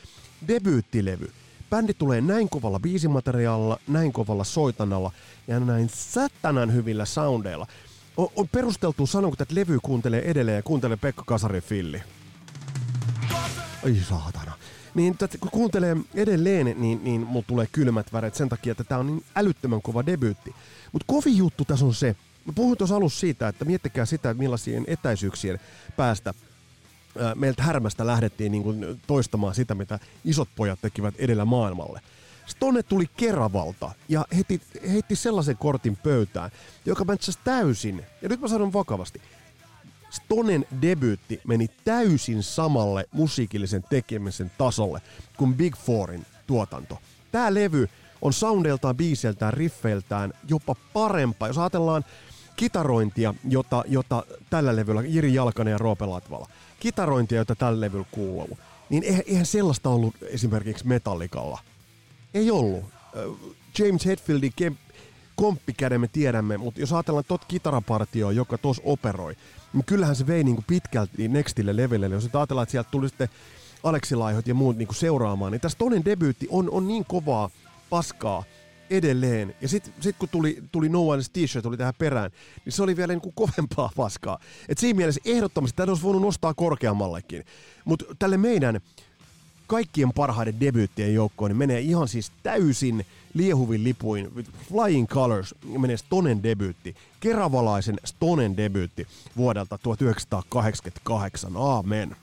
[0.47, 1.31] Debyyttilevy
[1.69, 5.11] bändi tulee näin kovalla biisimateriaalilla, näin kovalla soitanalla
[5.49, 7.67] ja näin satanan hyvillä soundeilla.
[8.17, 12.03] On, on perusteltu sanoa, että levy kuuntelee edelleen ja kuuntelee Pekka Kasarin filli.
[13.85, 14.51] Ai saatana.
[14.95, 19.07] Niin kun kuuntelee edelleen, niin, niin mulla tulee kylmät väret sen takia, että tää on
[19.07, 20.55] niin älyttömän kova debyytti.
[20.91, 24.83] Mutta kovin juttu tässä on se, Mä puhuin tuossa alussa siitä, että miettikää sitä, millaisien
[24.87, 25.59] etäisyyksien
[25.97, 26.33] päästä
[27.35, 32.01] meiltä härmästä lähdettiin niin kuin toistamaan sitä, mitä isot pojat tekivät edellä maailmalle.
[32.49, 36.51] Stone tuli Keravalta ja heitti, heitti sellaisen kortin pöytään,
[36.85, 39.21] joka mätsäsi täysin, ja nyt mä sanon vakavasti,
[40.09, 45.01] Stonen debyytti meni täysin samalle musiikillisen tekemisen tasolle
[45.37, 46.97] kuin Big Fourin tuotanto.
[47.31, 47.89] Tämä levy
[48.21, 51.47] on soundeiltaan, biiseltään, riffeiltään jopa parempaa.
[51.47, 52.05] Jos ajatellaan
[52.55, 56.47] kitarointia, jota, jota tällä levyllä Jiri Jalkanen ja Roope Latvala–
[56.79, 58.57] kitarointia, jota tällä levyllä kuuluu,
[58.89, 61.59] niin eihän, eihän sellaista ollut esimerkiksi Metallicalla.
[62.33, 62.83] Ei ollut.
[63.79, 64.95] James Hetfieldin kem-
[65.35, 69.35] komppikäden me tiedämme, mutta jos ajatellaan tot kitarapartioa, joka tos operoi,
[69.73, 72.05] niin kyllähän se vei niinku pitkälti nextille levylle.
[72.05, 73.29] Jos ajatellaan, että sieltä tuli sitten
[73.83, 77.49] Aleksi Laihot ja muut niinku seuraamaan, niin tässä toinen debyytti on, on niin kovaa
[77.89, 78.43] paskaa,
[78.89, 79.55] edelleen.
[79.61, 82.31] Ja sitten sit kun tuli, tuli No One's T-shirt tuli tähän perään,
[82.65, 84.39] niin se oli vielä niin kuin kovempaa paskaa.
[84.69, 87.45] Et siinä mielessä ehdottomasti tätä olisi voinut nostaa korkeammallekin.
[87.85, 88.81] Mutta tälle meidän
[89.69, 94.31] kaikkien parhaiden debyyttien joukkoon niin menee ihan siis täysin liehuvin lipuin.
[94.69, 96.95] Flying Colors menee Stonen debyytti.
[97.19, 101.51] Keravalaisen Stonen debyytti vuodelta 1988.
[101.55, 102.15] Aamen.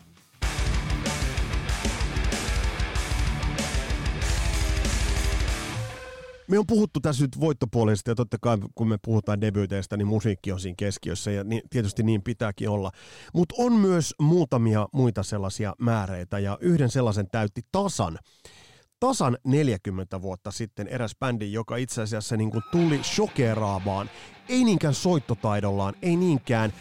[6.48, 10.52] Me on puhuttu tässä nyt voittopuolisesti ja totta kai kun me puhutaan debyyteistä, niin musiikki
[10.52, 12.90] on siinä keskiössä ja niin, tietysti niin pitääkin olla.
[13.35, 18.18] Mutta on myös muutamia muita sellaisia määreitä ja yhden sellaisen täytti tasan.
[19.00, 24.11] Tasan 40 vuotta sitten eräs bändi, joka itse asiassa niin kuin tuli shokeraamaan,
[24.48, 26.72] ei niinkään soittotaidollaan, ei niinkään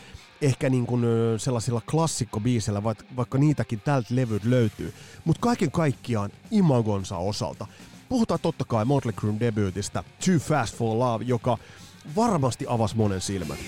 [0.42, 1.06] ehkä niin kuin
[1.38, 2.84] sellaisilla klassikkobiisillä,
[3.16, 4.94] vaikka niitäkin tältä levyt löytyy,
[5.26, 7.68] mutta kaiken kaikkiaan imagonsa osalta
[8.10, 11.58] puhutaan totta kai Motley Crue debyytistä Too Fast for Love, joka
[12.16, 13.60] varmasti avasi monen silmät.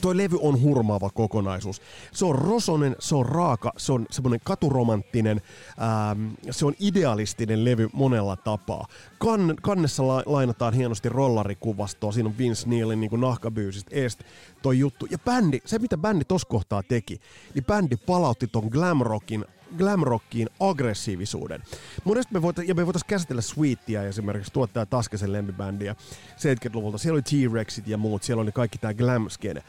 [0.00, 1.82] Toi levy on hurmaava kokonaisuus.
[2.12, 5.40] Se on rosonen, se on raaka, se on semmoinen katuromanttinen,
[5.82, 8.86] ähm, se on idealistinen levy monella tapaa.
[9.24, 14.20] Kann, kannessa la, lainataan hienosti rollarikuvastoa, siinä on Vince Neilin niin nahkabyysistä eest
[14.62, 15.06] toi juttu.
[15.10, 17.20] Ja bändi, se mitä bändi tos kohtaa teki,
[17.54, 19.44] niin bändi palautti ton glam rockin
[19.76, 21.62] glamrockiin aggressiivisuuden.
[22.04, 25.96] Monesti me voitais, ja me voitaisiin käsitellä Sweetia esimerkiksi tuottaa Taskasen lempibändiä
[26.36, 26.98] 70-luvulta.
[26.98, 29.62] Siellä oli T-Rexit ja muut, siellä oli kaikki tämä glam skene.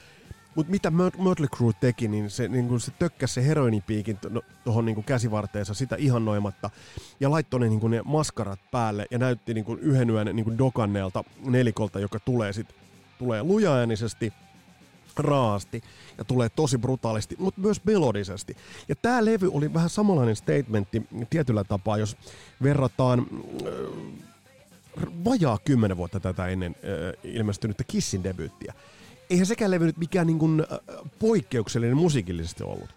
[0.56, 4.20] Mutta mitä Mötley Crue teki, niin se, niin kun se tökkäsi se heroinipiikin
[4.64, 6.70] tuohon niin käsivarteensa sitä ihannoimatta
[7.20, 12.00] ja laittoi ne, niin ne maskarat päälle ja näytti niin yhden yön niin dokanneelta nelikolta,
[12.00, 12.68] joka tulee sit,
[13.20, 14.34] tulee lujaäänisesti–
[15.20, 15.82] raasti
[16.18, 18.58] ja tulee tosi brutaalisti, mutta myös melodisesti.
[18.88, 22.18] Ja tämä levy oli vähän samanlainen statementti tietyllä tapaa, jos
[22.64, 24.08] verrataan äh,
[25.26, 28.74] vajaa kymmenen vuotta tätä ennen äh, ilmestynyttä Kissin debyyttiä.
[29.30, 30.80] Eihän sekään levy nyt mikään niin kuin, äh,
[31.20, 32.90] poikkeuksellinen musiikillisesti ollut.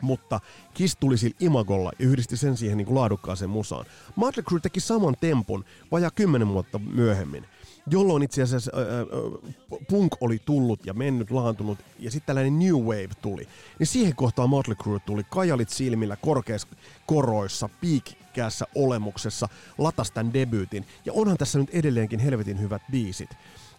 [0.00, 0.40] mutta
[0.74, 3.86] Kiss tuli sillä imagolla ja yhdisti sen siihen niin kuin laadukkaaseen musaan.
[4.16, 7.46] Motley teki saman tempun vajaa kymmenen vuotta myöhemmin,
[7.90, 13.10] jolloin itse asiassa äh, punk oli tullut ja mennyt, laantunut ja sitten tällainen new wave
[13.22, 13.48] tuli.
[13.78, 16.68] Niin siihen kohtaan Motley Crue tuli kajalit silmillä, korkeissa
[17.06, 20.86] koroissa, piikkäässä olemuksessa, latas tämän debyytin.
[21.04, 23.30] Ja onhan tässä nyt edelleenkin helvetin hyvät biisit.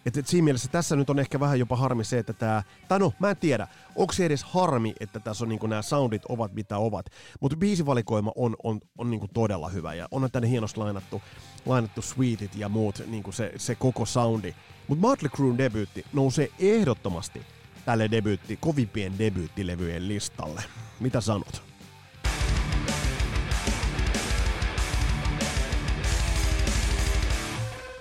[0.06, 2.98] Et, et siinä mielessä tässä nyt on ehkä vähän jopa harmi se, että tämä, tai
[2.98, 6.54] no mä en tiedä, onko se edes harmi, että tässä on niinku nämä soundit ovat
[6.54, 7.06] mitä ovat,
[7.40, 11.22] mutta biisivalikoima on, on, on niinku todella hyvä ja onhan tänne hienosti lainattu,
[11.66, 14.54] lainattu sweetit ja muut, niinku se, se koko soundi.
[14.88, 17.42] Mutta Motley Cruen debyytti nousee ehdottomasti
[17.84, 20.62] tälle debyytti, kovimpien debyyttilevyjen listalle.
[21.00, 21.62] Mitä sanot?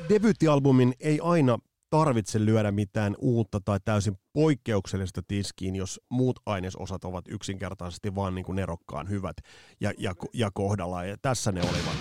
[0.10, 1.60] Debyyttialbumin ei aina
[1.98, 8.46] tarvitse lyödä mitään uutta tai täysin poikkeuksellista tiskiin, jos muut ainesosat ovat yksinkertaisesti vaan niin
[8.46, 9.38] kuin nerokkaan hyvät
[9.82, 11.10] ja, ja, ja kohdallaan.
[11.10, 11.96] Ja tässä ne olivat.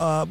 [0.00, 0.28] Uh,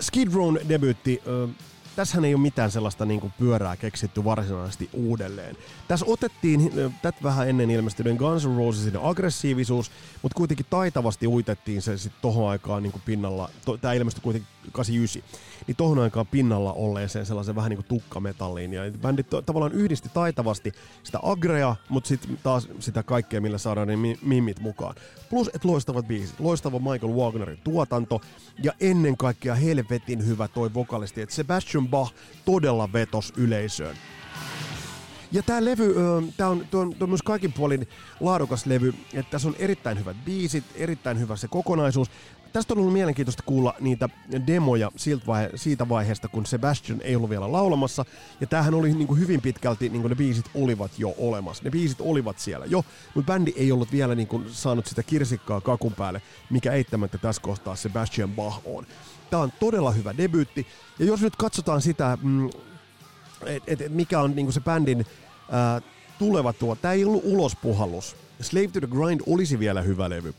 [0.00, 1.50] Skid Rown debyytti uh,
[1.96, 5.56] tässähän ei ole mitään sellaista niin kuin pyörää keksitty varsinaisesti uudelleen.
[5.88, 9.90] Tässä otettiin tätä vähän ennen ilmestyneen Guns N' Rosesin aggressiivisuus,
[10.22, 14.48] mutta kuitenkin taitavasti uitettiin se sitten tohon aikaan niin kuin pinnalla, to, tämä ilmestyi kuitenkin
[14.72, 15.22] 89,
[15.66, 18.72] niin tohon aikaan pinnalla olleeseen sellaisen vähän niin kuin tukkametalliin.
[18.72, 23.88] Ja bändi to, tavallaan yhdisti taitavasti sitä agrea, mutta sitten taas sitä kaikkea, millä saadaan
[23.88, 24.94] ne mimit mukaan.
[25.30, 28.20] Plus, että loistavat biisit, loistava Michael Wagnerin tuotanto
[28.62, 32.12] ja ennen kaikkea helvetin hyvä toi vokalisti, että Sebastian Bach
[32.44, 33.96] todella vetos yleisöön.
[35.36, 35.94] Ja tämä levy,
[36.36, 37.88] tämä on, on, on myös kaikin puolin
[38.20, 42.10] laadukas levy, että tässä on erittäin hyvät biisit, erittäin hyvä se kokonaisuus.
[42.52, 44.08] Tästä on ollut mielenkiintoista kuulla niitä
[44.46, 44.90] demoja
[45.54, 48.04] siitä vaiheesta, kun Sebastian ei ollut vielä laulamassa.
[48.40, 51.64] Ja tämähän oli niin kuin hyvin pitkälti, niin kuin ne biisit olivat jo olemassa.
[51.64, 55.60] Ne biisit olivat siellä jo, mutta bändi ei ollut vielä niin kuin saanut sitä kirsikkaa
[55.60, 58.86] kakun päälle, mikä eittämättä tässä kohtaa Sebastian Bach on.
[59.30, 60.66] Tämä on todella hyvä debyytti.
[60.98, 62.50] Ja jos nyt katsotaan sitä, mm,
[63.46, 65.06] että et, et mikä on niin kuin se bändin
[66.18, 68.16] tuleva tuo, tämä ei ollut ulospuhallus.
[68.40, 70.34] Slave to the Grind olisi vielä hyvä levy,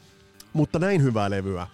[0.53, 1.67] mutta näin hyvää levyä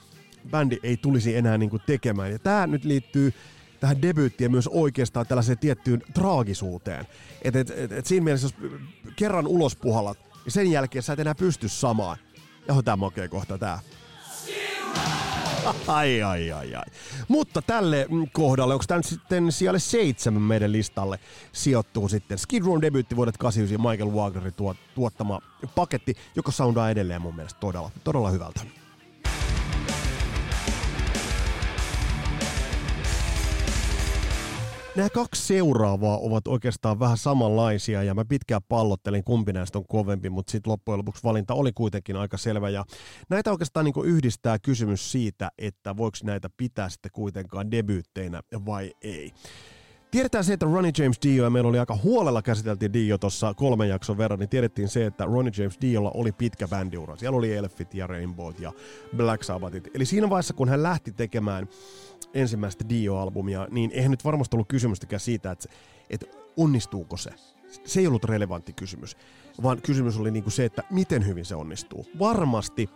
[0.51, 2.31] bändi ei tulisi enää niin kuin tekemään.
[2.31, 3.33] Ja tämä nyt liittyy
[3.79, 7.07] tähän debyyttiin myös oikeastaan tällaiseen tiettyyn traagisuuteen.
[7.41, 8.71] Et, et, et, et siinä mielessä, jos
[9.15, 12.17] kerran ulos puhallat, niin sen jälkeen sä et enää pysty samaan.
[12.67, 13.79] Ja tämä makea kohta tää.
[15.87, 16.85] Ai, ai, ai, ai.
[17.27, 21.19] Mutta tälle kohdalle, onko tämä nyt sitten siellä seitsemän meidän listalle,
[21.51, 25.39] sijoittuu sitten Skid Row debyytti vuodet 89 Michael Wagnerin tuot, tuottama
[25.75, 28.82] paketti, joka soundaa edelleen mun mielestä todella, todella hyvältä.
[34.95, 40.29] Nämä kaksi seuraavaa ovat oikeastaan vähän samanlaisia ja mä pitkään pallottelin kumpi näistä on kovempi,
[40.29, 42.85] mutta sitten loppujen lopuksi valinta oli kuitenkin aika selvä ja
[43.29, 49.31] näitä oikeastaan niin yhdistää kysymys siitä, että voiko näitä pitää sitten kuitenkaan debyytteinä vai ei.
[50.13, 53.89] Tiedetään se, että Ronnie James Dio, ja meillä oli aika huolella käsiteltiin Dio tuossa kolmen
[53.89, 57.17] jakson verran, niin tiedettiin se, että Ronnie James Diolla oli pitkä bändiura.
[57.17, 58.71] Siellä oli Elfit ja Rainbowt ja
[59.17, 59.87] Black Sabbathit.
[59.93, 61.67] Eli siinä vaiheessa, kun hän lähti tekemään
[62.33, 65.69] ensimmäistä Dio-albumia, niin eihän nyt varmasti ollut kysymystäkään siitä, että,
[66.09, 66.25] että
[66.57, 67.31] onnistuuko se.
[67.85, 69.17] Se ei ollut relevantti kysymys,
[69.63, 72.05] vaan kysymys oli niin kuin se, että miten hyvin se onnistuu.
[72.19, 72.89] Varmasti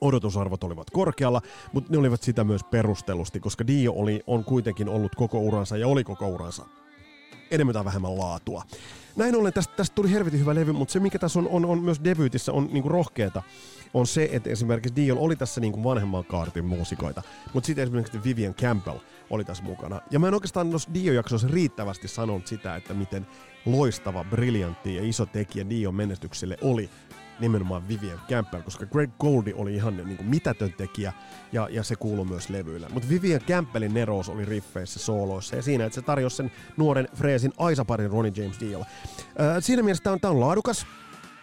[0.00, 5.14] odotusarvot olivat korkealla, mutta ne olivat sitä myös perustellusti, koska Dio oli, on kuitenkin ollut
[5.14, 6.66] koko uransa ja oli koko uransa
[7.50, 8.62] enemmän tai vähemmän laatua.
[9.16, 11.82] Näin ollen tästä, tästä tuli helvetin hyvä levy, mutta se mikä tässä on, on, on
[11.82, 13.42] myös debyytissä on niinku rohkeeta,
[13.94, 17.22] on se, että esimerkiksi Dion oli tässä niinku vanhemman kaartin muusikoita,
[17.54, 18.98] mutta sitten esimerkiksi Vivian Campbell
[19.30, 20.00] oli tässä mukana.
[20.10, 23.26] Ja mä en oikeastaan noissa Dio-jaksoissa riittävästi sanonut sitä, että miten
[23.66, 26.90] loistava, briljantti ja iso tekijä Dion menestykselle oli
[27.40, 31.12] nimenomaan Vivian Campbell, koska Greg Goldie oli ihan niin kuin mitätön tekijä
[31.52, 32.88] ja, ja se kuuluu myös levyillä.
[32.92, 37.52] Mutta Vivian Campbellin nerous oli riffeissä, sooloissa ja siinä, että se tarjosi sen nuoren freesin
[37.58, 38.58] Aisaparin Ronnie James.
[39.40, 40.86] Öö, siinä mielessä tämä on, tää on laadukas,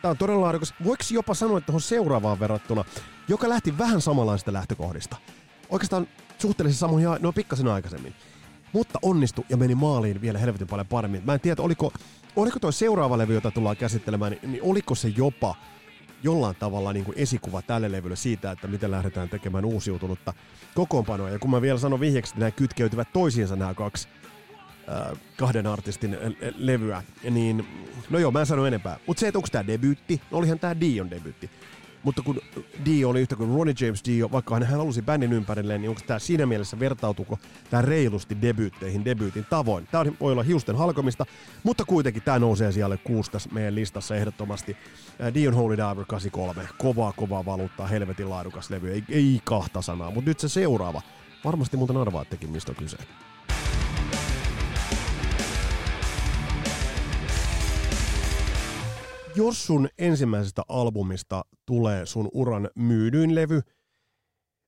[0.01, 0.73] Tämä on todella laadukas.
[0.83, 2.85] Voiko jopa sanoa, että tuohon seuraavaan verrattuna,
[3.27, 5.15] joka lähti vähän samanlaista lähtökohdista.
[5.69, 6.07] Oikeastaan
[6.37, 8.13] suhteellisesti samoin, no pikkasen aikaisemmin.
[8.73, 11.21] Mutta onnistui ja meni maaliin vielä helvetin paljon paremmin.
[11.25, 11.93] Mä en tiedä, oliko,
[12.35, 15.55] oliko tuo seuraava levy, jota tullaan käsittelemään, niin, niin oliko se jopa
[16.23, 20.33] jollain tavalla niin kuin esikuva tälle levylle siitä, että miten lähdetään tekemään uusiutunutta
[20.75, 21.29] kokoonpanoa.
[21.29, 24.07] Ja kun mä vielä sanon vihjeeksi, että nämä kytkeytyvät toisiinsa nämä kaksi
[24.89, 26.17] äh, kahden artistin
[26.55, 27.67] levyä, niin
[28.09, 28.99] no joo, mä en sano enempää.
[29.07, 31.49] Mutta se, että onko tämä debyytti, no olihan tämä Dion debyytti.
[32.03, 32.39] Mutta kun
[32.85, 36.19] Dio oli yhtä kuin Ronnie James Dio, vaikka hän halusi bändin ympärilleen, niin onko tämä
[36.19, 37.39] siinä mielessä vertautuko
[37.69, 39.87] tämä reilusti debyytteihin, debyytin tavoin?
[39.91, 41.25] Tämä voi olla hiusten halkomista,
[41.63, 44.77] mutta kuitenkin tämä nousee siellä kuusi tässä meidän listassa ehdottomasti.
[45.33, 50.29] Dion Holy Diver 83, kovaa kovaa valuuttaa, helvetin laadukas levy, ei, ei kahta sanaa, mutta
[50.29, 51.01] nyt se seuraava.
[51.45, 52.97] Varmasti muuten arvaattekin, mistä on kyse.
[59.37, 63.61] Jos sun ensimmäisestä albumista tulee sun uran myydyin levy,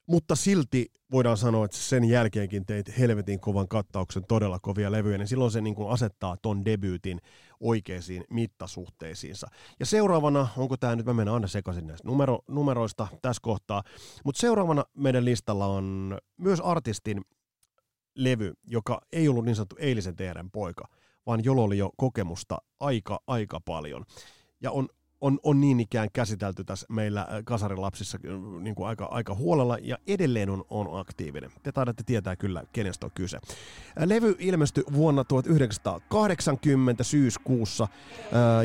[0.07, 5.27] mutta silti voidaan sanoa, että sen jälkeenkin teit helvetin kovan kattauksen todella kovia levyjä, niin
[5.27, 7.21] silloin se niin kuin asettaa ton debyytin
[7.59, 9.47] oikeisiin mittasuhteisiinsa.
[9.79, 13.83] Ja seuraavana, onko tämä nyt, mä menen aina sekaisin näistä numero, numeroista tässä kohtaa,
[14.25, 17.21] mutta seuraavana meidän listalla on myös artistin
[18.15, 20.87] levy, joka ei ollut niin sanottu eilisen teidän poika,
[21.25, 24.05] vaan jolla oli jo kokemusta aika, aika paljon
[24.61, 24.89] ja on,
[25.21, 29.77] on, on niin ikään käsitelty tässä meillä äh, kasarilapsissa äh, niin kuin aika, aika huolella
[29.81, 31.51] ja edelleen on, on aktiivinen.
[31.63, 33.37] Te taidatte tietää kyllä, kenestä on kyse.
[33.37, 33.43] Äh,
[34.05, 37.87] levy ilmestyi vuonna 1980 syyskuussa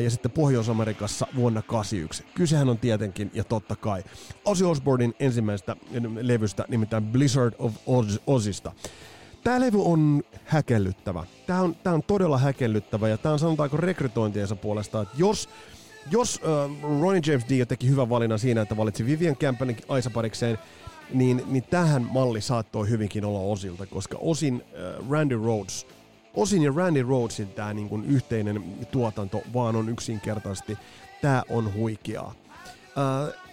[0.03, 2.23] ja sitten Pohjois-Amerikassa vuonna 1981.
[2.35, 4.03] Kysehän on tietenkin ja totta kai
[4.45, 5.75] Ozzy Osbournein ensimmäisestä
[6.21, 8.71] levystä, nimittäin Blizzard of Oz, Ozista.
[9.43, 11.25] Tämä levy on häkellyttävä.
[11.47, 15.49] Tämä on, tämä on todella häkellyttävä ja tämä on sanotaanko rekrytointiensa puolesta, että jos
[16.11, 20.57] jos uh, Ronnie James Dio teki hyvän valinnan siinä, että valitsi Vivian Campbellin Aisa-parikseen,
[21.13, 24.55] niin, niin tähän malli saattoi hyvinkin olla Osilta, koska Osin
[24.99, 25.87] uh, Randy Rhodes,
[26.33, 30.77] Osin ja Randy Rhodesin tämä niin yhteinen tuotanto vaan on yksinkertaisesti,
[31.21, 32.33] tämä on huikeaa.
[32.95, 33.44] Uh,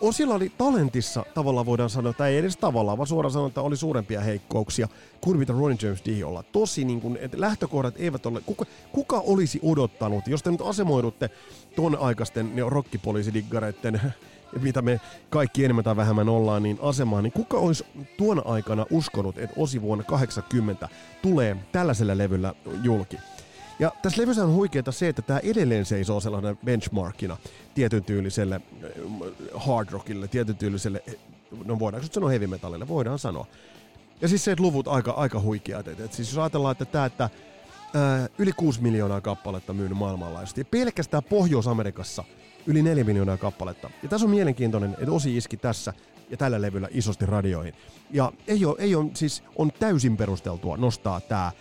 [0.00, 3.76] Osilla oli talentissa, tavallaan voidaan sanoa, tai ei edes tavallaan, vaan suoraan sanoa, että oli
[3.76, 4.88] suurempia heikkouksia
[5.20, 6.42] kuin mitä Ronnie James Diolla.
[6.42, 11.30] Tosi niin kuin, että lähtökohdat eivät ole, kuka, kuka olisi odottanut, jos te nyt asemoidutte
[11.76, 14.00] ton aikaisten rockipoliisidiggareiden
[14.62, 17.84] mitä me kaikki enemmän tai vähemmän ollaan, niin asemaan, niin kuka olisi
[18.16, 20.88] tuona aikana uskonut, että Osi vuonna 80
[21.22, 23.16] tulee tällaisella levyllä julki?
[23.80, 27.36] Ja tässä levyssä on huikeaa se, että tämä edelleen seisoo sellainen benchmarkina
[27.74, 28.90] tietyn tyyliselle äh,
[29.54, 31.02] hard rockille, tietyn tyyliselle,
[31.64, 33.46] no voidaanko nyt sanoa heavy metallille, voidaan sanoa.
[34.20, 35.88] Ja siis se, että luvut aika, aika huikeat.
[35.88, 37.30] Et, et siis jos ajatellaan, että tämä, että
[37.94, 42.24] ää, äh, yli 6 miljoonaa kappaletta myynyt maailmanlaajuisesti, ja pelkästään Pohjois-Amerikassa
[42.66, 43.90] yli 4 miljoonaa kappaletta.
[44.02, 45.92] Ja tässä on mielenkiintoinen, että Osi iski tässä
[46.30, 47.74] ja tällä levyllä isosti radioihin.
[48.10, 51.52] Ja ei ole, ei ole, siis on täysin perusteltua nostaa tämä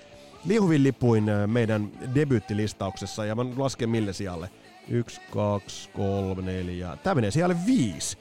[0.45, 4.49] liehuvin lipuin meidän debyyttilistauksessa ja mä lasken mille sijalle.
[4.87, 6.97] Yksi, kaksi, kolme, neljä.
[7.03, 8.17] Tämä menee sijalle viisi.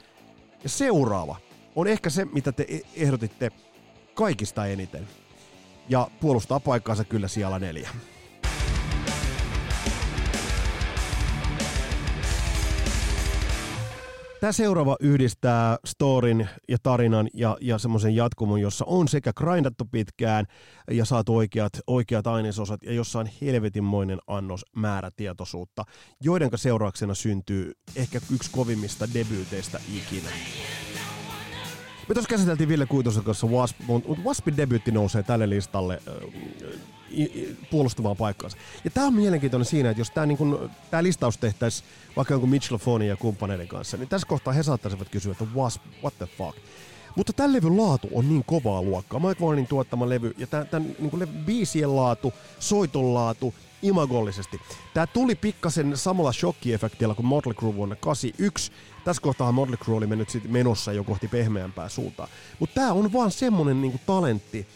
[0.63, 1.35] Ja seuraava
[1.75, 3.51] on ehkä se, mitä te e- ehdotitte
[4.13, 5.07] kaikista eniten.
[5.89, 7.89] Ja puolustaa paikkaansa kyllä siellä neljä.
[14.39, 20.45] Tämä seuraava yhdistää storin ja tarinan ja, ja semmoisen jatkumon, jossa on sekä grindattu pitkään
[20.91, 25.83] ja saatu oikeat, oikeat ainesosat ja jossa on helvetinmoinen annos määrätietoisuutta,
[26.21, 30.29] joiden seurauksena syntyy ehkä yksi kovimmista debyyteistä ikinä.
[32.09, 36.01] Me tuossa käsiteltiin Ville Kuitosen kanssa Wasp, mutta Waspin debyytti nousee tälle listalle
[37.71, 38.57] puolustavaan paikkaansa.
[38.83, 40.37] Ja tämä on mielenkiintoinen siinä, että jos tämä niin
[41.01, 45.31] listaus tehtäisiin vaikka jonkun Mitchell Fonin ja kumppaneiden kanssa, niin tässä kohtaa he saattaisivat kysyä,
[45.31, 46.57] että Wasp, what the fuck.
[47.15, 49.19] Mutta tämän levyn laatu on niin kovaa luokkaa.
[49.19, 54.61] Mike Warnin tuottama levy ja tämän, tämän niin biisien laatu, soiton laatu, imagollisesti.
[54.93, 58.71] Tämä tuli pikkasen samalla shokkiefektillä kuin Motley Crue vuonna 81.
[59.05, 62.27] Tässä kohtaa Motley Crue oli mennyt sit menossa jo kohti pehmeämpää suuntaa.
[62.59, 64.67] Mutta tämä on vaan semmonen niinku talentti,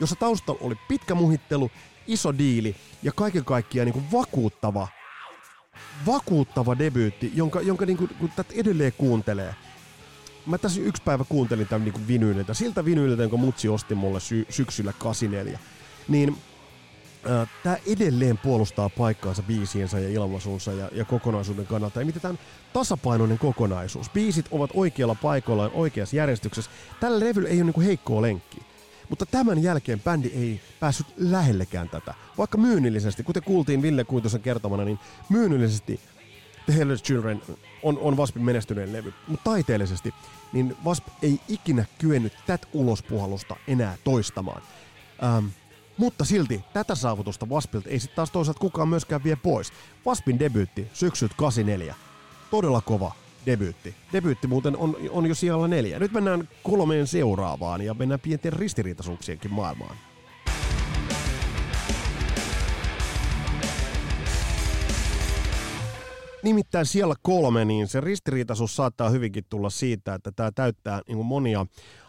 [0.00, 1.70] jossa taustalla oli pitkä muhittelu,
[2.06, 4.88] iso diili ja kaiken kaikkiaan niinku vakuuttava,
[6.06, 9.54] vakuuttava debyytti, jonka, jonka niinku, kun tätä edelleen kuuntelee.
[10.46, 14.46] Mä tässä yksi päivä kuuntelin tämän niinku vinyyliltä, siltä vinyyliltä, jonka mutsi osti mulle sy-
[14.48, 15.58] syksyllä 84.
[16.08, 16.36] Niin
[17.62, 22.00] tämä edelleen puolustaa paikkaansa biisiensä ja ilmaisunsa ja, ja kokonaisuuden kannalta.
[22.00, 22.34] Ja miten tämä
[22.72, 24.10] tasapainoinen kokonaisuus.
[24.10, 26.70] Biisit ovat oikealla paikoillaan oikeassa järjestyksessä.
[27.00, 28.64] Tällä levyllä ei ole niinku heikkoa lenkkiä.
[29.08, 32.14] Mutta tämän jälkeen bändi ei päässyt lähellekään tätä.
[32.38, 34.98] Vaikka myynnillisesti, kuten kuultiin Ville Kuitosen kertomana, niin
[35.28, 36.00] myynnillisesti
[36.66, 37.42] The Hellish Children
[37.82, 39.14] on, on Waspin menestyneen levy.
[39.28, 40.14] Mutta taiteellisesti,
[40.52, 44.62] niin Wasp ei ikinä kyennyt tätä ulospuhallusta enää toistamaan.
[45.24, 45.46] Ähm,
[45.96, 49.72] mutta silti tätä saavutusta Waspilta ei sitten taas toisaalta kukaan myöskään vie pois.
[50.06, 51.94] Waspin debyytti syksyt 84.
[52.50, 53.12] Todella kova
[53.46, 53.94] debyytti.
[54.12, 55.98] Debyytti muuten on, on jo siellä neljä.
[55.98, 59.96] Nyt mennään kolmeen seuraavaan ja mennään pienten ristiriitaisuuksienkin maailmaan.
[66.46, 71.66] nimittäin siellä kolme, niin se ristiriitaisuus saattaa hyvinkin tulla siitä, että tämä täyttää niin monia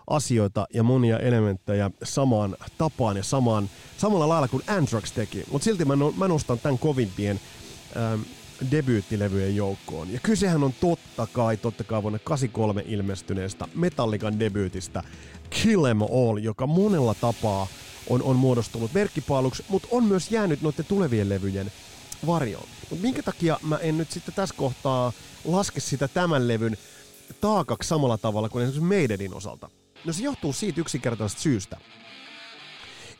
[0.07, 5.43] asioita ja monia elementtejä samaan tapaan ja samaan, samalla lailla kuin Anthrax teki.
[5.51, 7.39] Mutta silti mä, mä nostan tämän kovimpien
[7.97, 8.21] ähm,
[8.71, 10.13] debyyttilevyjen joukkoon.
[10.13, 15.03] Ja kysehän on totta kai, totta kai vuonna 83 ilmestyneestä Metallican debyytistä
[15.49, 17.67] Kill Em All, joka monella tapaa
[18.09, 21.71] on, on muodostunut merkkipaaluksi, mutta on myös jäänyt noiden tulevien levyjen
[22.25, 22.67] varjoon.
[22.89, 25.13] Mutta minkä takia mä en nyt sitten tässä kohtaa
[25.45, 26.77] laske sitä tämän levyn
[27.41, 29.69] taakaksi samalla tavalla kuin esimerkiksi Maidenin osalta?
[30.05, 31.77] No se johtuu siitä yksinkertaisesta syystä,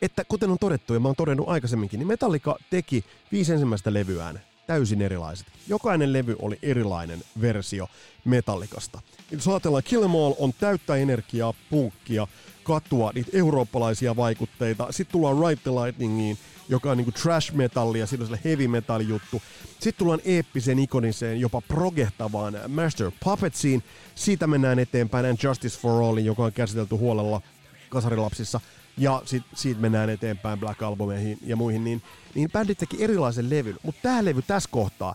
[0.02, 4.40] että kuten on todettu ja mä oon todennut aikaisemminkin, niin Metallica teki viisi ensimmäistä levyään
[4.68, 5.46] täysin erilaiset.
[5.68, 7.88] Jokainen levy oli erilainen versio
[8.24, 9.00] Metallikasta.
[9.30, 12.26] Jos ajatellaan, Kill Em All on täyttä energiaa, punkkia,
[12.64, 14.86] katua, niitä eurooppalaisia vaikutteita.
[14.90, 16.38] Sitten tullaan Ride the Lightningiin,
[16.68, 19.42] joka on niinku trash metallia, siinä on heavy metal juttu.
[19.70, 23.82] Sitten tullaan eeppiseen, ikoniseen, jopa progehtavaan Master Puppetsiin.
[24.14, 27.40] Siitä mennään eteenpäin And Justice for Allin, joka on käsitelty huolella
[27.88, 28.60] kasarilapsissa.
[28.98, 32.02] Ja sit, siitä mennään eteenpäin Black Albumeihin ja muihin, niin,
[32.34, 33.76] niin bändit teki erilaisen levyn.
[33.82, 35.14] Mutta tämä levy tässä kohtaa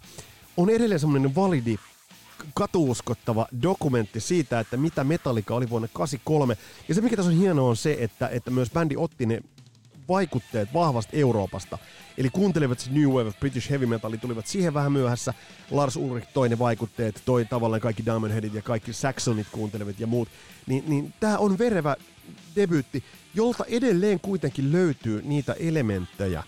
[0.58, 1.76] on edelleen semmoinen validi
[2.54, 6.58] katuuskottava dokumentti siitä, että mitä Metallica oli vuonna 83.
[6.88, 9.42] Ja se, mikä tässä on hienoa, on se, että, että myös bändi otti ne
[10.10, 11.78] vaikutteet vahvasti Euroopasta.
[12.18, 15.34] Eli kuuntelivat se New Wave of British Heavy Metal, tulivat siihen vähän myöhässä.
[15.72, 20.08] Lars Ulrich toi ne vaikutteet, toi tavallaan kaikki Diamond Headit ja kaikki Saxonit kuuntelevat ja
[20.08, 20.30] muut.
[20.68, 21.96] Niin, niin tämä on verevä
[22.56, 23.04] debyytti,
[23.36, 26.44] jolta edelleen kuitenkin löytyy niitä elementtejä,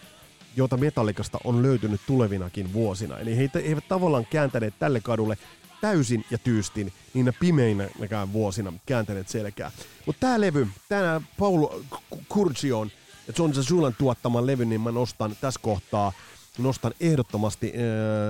[0.56, 3.20] joita Metallikasta on löytynyt tulevinakin vuosina.
[3.20, 5.38] Eli he eivät tavallaan kääntäneet tälle kadulle
[5.82, 9.72] täysin ja tyystin niinä pimeinäkään vuosina kääntäneet selkää.
[10.06, 11.68] Mutta tämä levy, tämä Paul
[12.30, 12.92] Kurgion
[13.28, 16.14] ja John Zazulan tuottaman levy, niin mä nostan tässä kohtaa
[16.58, 17.74] nostan ehdottomasti äh,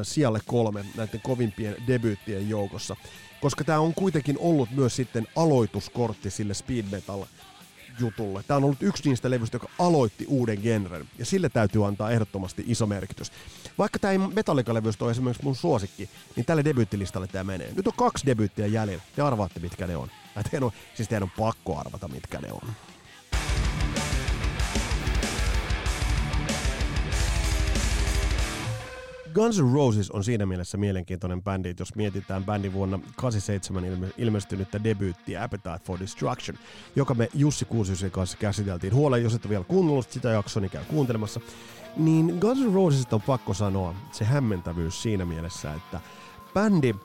[0.04, 2.96] sijalle kolme näiden kovimpien debyyttien joukossa.
[3.41, 7.26] Koska tämä on kuitenkin ollut myös sitten aloituskortti sille speed metal
[8.00, 8.43] jutulle.
[8.43, 12.64] Tämä on ollut yksi niistä levyistä, joka aloitti uuden genren, ja sille täytyy antaa ehdottomasti
[12.68, 13.32] iso merkitys.
[13.78, 17.74] Vaikka tämä ei Metallica-levystä ole esimerkiksi mun suosikki, niin tälle debyyttilistalle tämä menee.
[17.76, 19.04] Nyt on kaksi debyyttiä jäljellä.
[19.16, 20.12] Te arvaatte, mitkä ne on.
[20.52, 22.70] Teidän on siis teidän on pakko arvata, mitkä ne on.
[29.36, 34.84] Guns N' Roses on siinä mielessä mielenkiintoinen bändi, jos mietitään bändin vuonna 87 ilme- ilmestynyttä
[34.84, 36.58] debyyttiä Appetite for Destruction,
[36.96, 38.94] joka me Jussi Kuusiusen kanssa käsiteltiin.
[38.94, 41.40] Huolen, jos et ole vielä kuunnellut sitä jaksoa, niin käy kuuntelemassa.
[41.98, 46.00] Niin Guns N' Rosesista on pakko sanoa se hämmentävyys siinä mielessä, että
[46.54, 46.96] bändi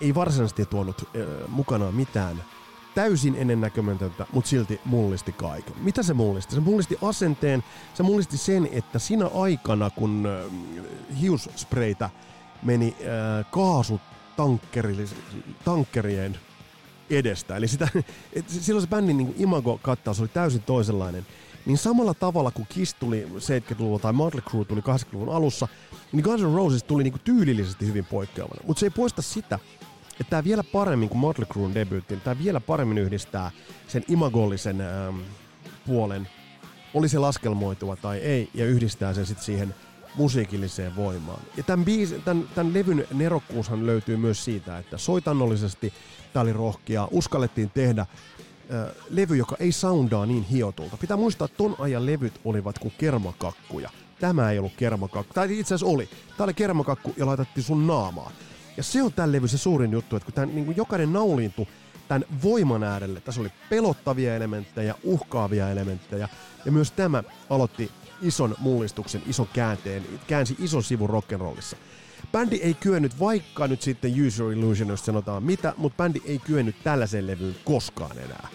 [0.00, 2.44] ei varsinaisesti tuonut äh, mukanaan mitään
[2.94, 5.74] täysin ennennäkemätöntä, mutta silti mullisti kaiken.
[5.78, 6.54] Mitä se mullisti?
[6.54, 7.64] Se mullisti asenteen,
[7.94, 10.32] se mullisti sen, että siinä aikana, kun äh,
[11.20, 12.10] hiusspreitä
[12.62, 13.06] meni äh,
[13.50, 16.38] kaasutankkerien
[17.10, 17.88] edestä, eli sitä,
[18.32, 21.26] et silloin se bändin niin imago-kattaus oli täysin toisenlainen,
[21.66, 25.68] niin samalla tavalla kuin Kiss tuli 70-luvulla tai Motley Crue tuli 80-luvun alussa,
[26.12, 28.60] niin Guns N' Roses tuli niin tyylillisesti hyvin poikkeavana.
[28.66, 29.58] Mutta se ei poista sitä,
[30.20, 33.50] että tämä vielä paremmin kuin Motley Crue'n debyytti, tämä vielä paremmin yhdistää
[33.88, 35.20] sen imagollisen ähm,
[35.86, 36.28] puolen,
[36.94, 39.74] oli se laskelmoituva tai ei, ja yhdistää sen sitten siihen
[40.14, 41.40] musiikilliseen voimaan.
[41.56, 45.92] Ja tämän, biis, tämän, tämän levyn nerokkuushan löytyy myös siitä, että soitannollisesti
[46.32, 48.08] tämä oli rohkea, uskallettiin tehdä äh,
[49.10, 50.96] levy, joka ei soundaa niin hiotulta.
[50.96, 53.90] Pitää muistaa, että ton ajan levyt olivat kuin kermakakkuja.
[54.20, 56.08] Tämä ei ollut kermakakku, tai itse asiassa oli.
[56.36, 58.30] Tämä oli kermakakku ja laitettiin sun naamaa.
[58.76, 61.66] Ja se on tämän levy se suurin juttu, että kun tämän, niin kuin jokainen nauliintui
[62.08, 66.28] tämän voiman äärelle, tässä oli pelottavia elementtejä, uhkaavia elementtejä,
[66.64, 67.90] ja myös tämä aloitti
[68.22, 71.76] ison mullistuksen, ison käänteen, käänsi ison sivun rock'n'rollissa.
[72.32, 76.76] Bändi ei kyennyt, vaikka nyt sitten User Illusion, jos sanotaan mitä, mutta bändi ei kyennyt
[76.84, 78.48] tällaiseen levyyn koskaan enää.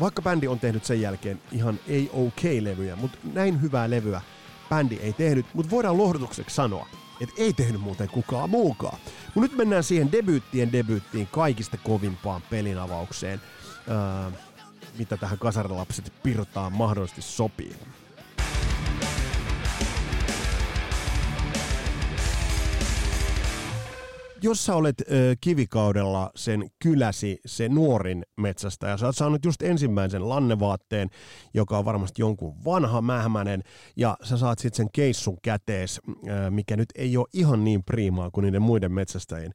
[0.00, 4.20] Vaikka bändi on tehnyt sen jälkeen ihan ei okay levyjä, mutta näin hyvää levyä
[4.70, 6.88] bändi ei tehnyt, mutta voidaan lohdutukseksi sanoa,
[7.20, 8.98] että ei tehnyt muuten kukaan muukaan.
[9.34, 13.40] Mut nyt mennään siihen debyyttien debyyttiin kaikista kovimpaan pelinavaukseen,
[13.88, 14.30] öö,
[14.98, 17.76] mitä tähän kasarilapset pirtaan mahdollisesti sopii.
[24.44, 29.62] Jos sä olet ö, kivikaudella sen kyläsi, se nuorin metsästä, ja sä oot saanut just
[29.62, 31.10] ensimmäisen lannevaatteen,
[31.54, 33.62] joka on varmasti jonkun vanha mähmänen,
[33.96, 38.30] ja sä saat sitten sen keissun kätees, ö, mikä nyt ei ole ihan niin priimaa
[38.30, 39.52] kuin niiden muiden metsästäjien,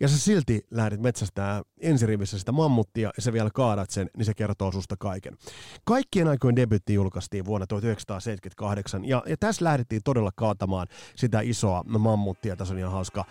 [0.00, 4.34] ja sä silti lähdet metsästää ensirivissä sitä mammuttia ja sä vielä kaadat sen, niin se
[4.34, 5.36] kertoo susta kaiken.
[5.84, 10.86] Kaikkien aikojen debytti julkaistiin vuonna 1978 ja, ja tässä lähdettiin todella kaatamaan
[11.16, 12.56] sitä isoa mammuttia.
[12.56, 13.24] Tässä on ihan hauska,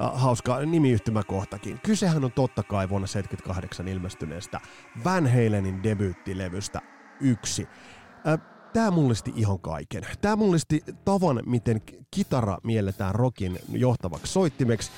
[0.00, 1.80] äh, hauska nimiyhtymäkohtakin.
[1.82, 4.60] Kysehän on totta kai vuonna 1978 ilmestyneestä
[5.04, 6.80] Van Halenin debyyttilevystä
[7.20, 7.68] yksi.
[8.26, 8.40] Äh,
[8.72, 10.02] Tämä mullisti ihan kaiken.
[10.20, 14.90] Tämä mullisti tavan, miten kitara mielletään rockin johtavaksi soittimeksi.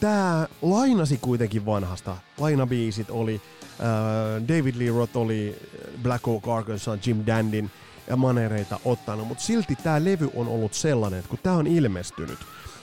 [0.00, 2.16] Tämä lainasi kuitenkin vanhasta.
[2.38, 3.40] Lainabiisit oli
[3.80, 5.56] äh, David Lee Roth oli
[6.02, 7.70] Black Oak Arkansas Jim Dandin
[8.08, 12.38] ja manereita ottanut, mutta silti tämä levy on ollut sellainen, että kun tämä on ilmestynyt,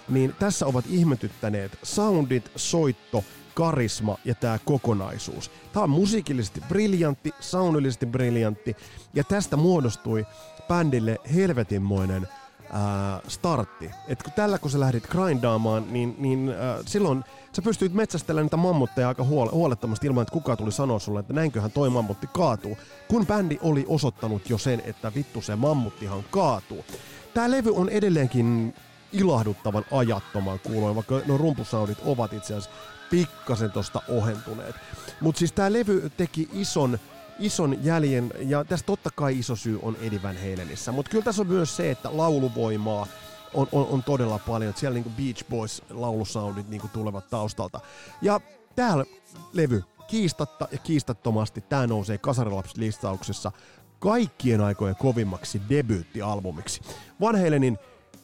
[0.09, 5.51] niin tässä ovat ihmetyttäneet soundit, soitto, karisma ja tämä kokonaisuus.
[5.73, 8.75] Tämä on musiikillisesti briljantti, soundillisesti briljantti
[9.13, 10.25] ja tästä muodostui
[10.67, 12.27] bändille helvetinmoinen
[12.71, 13.91] ää, startti.
[14.07, 17.23] Et kun tällä kun sä lähdit grindaamaan, niin, niin ää, silloin
[17.55, 21.33] sä pystyit metsästelemään niitä mammutteja aika huole- huolettomasti ilman, että kukaan tuli sanoa sulle, että
[21.33, 22.77] näinköhän toi mammutti kaatuu.
[23.07, 26.85] Kun bändi oli osoittanut jo sen, että vittu se mammuttihan kaatuu.
[27.33, 28.73] Tää levy on edelleenkin
[29.11, 32.69] ilahduttavan ajattoman kuuloin, vaikka no rumpusaudit ovat itse asiassa
[33.09, 34.75] pikkasen tosta ohentuneet.
[35.21, 36.99] Mutta siis tämä levy teki ison
[37.39, 41.41] ison jäljen, ja tässä totta kai iso syy on Eddie Van Halenissä, mutta kyllä tässä
[41.41, 43.07] on myös se, että lauluvoimaa
[43.53, 47.79] on, on, on todella paljon, että siellä niinku Beach Boys laulusoundit niinku tulevat taustalta.
[48.21, 48.41] Ja
[48.75, 49.05] täällä
[49.53, 53.51] levy kiistatta ja kiistattomasti tämä nousee Kasarilaps-listauksessa
[53.99, 56.81] kaikkien aikojen kovimmaksi debyyttialbumiksi.
[57.21, 57.77] Van Halenin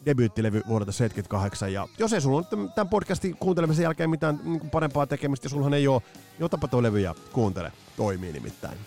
[0.06, 1.74] debyyttilevy vuodelta 78.
[1.74, 5.88] Ja jos ei sulla ole tämän podcastin kuuntelemisen jälkeen mitään niin parempaa tekemistä, sullahan ei
[5.88, 6.02] ole,
[6.40, 7.72] jotapa tuo levy ja kuuntele.
[7.98, 8.78] Toimii nimittäin.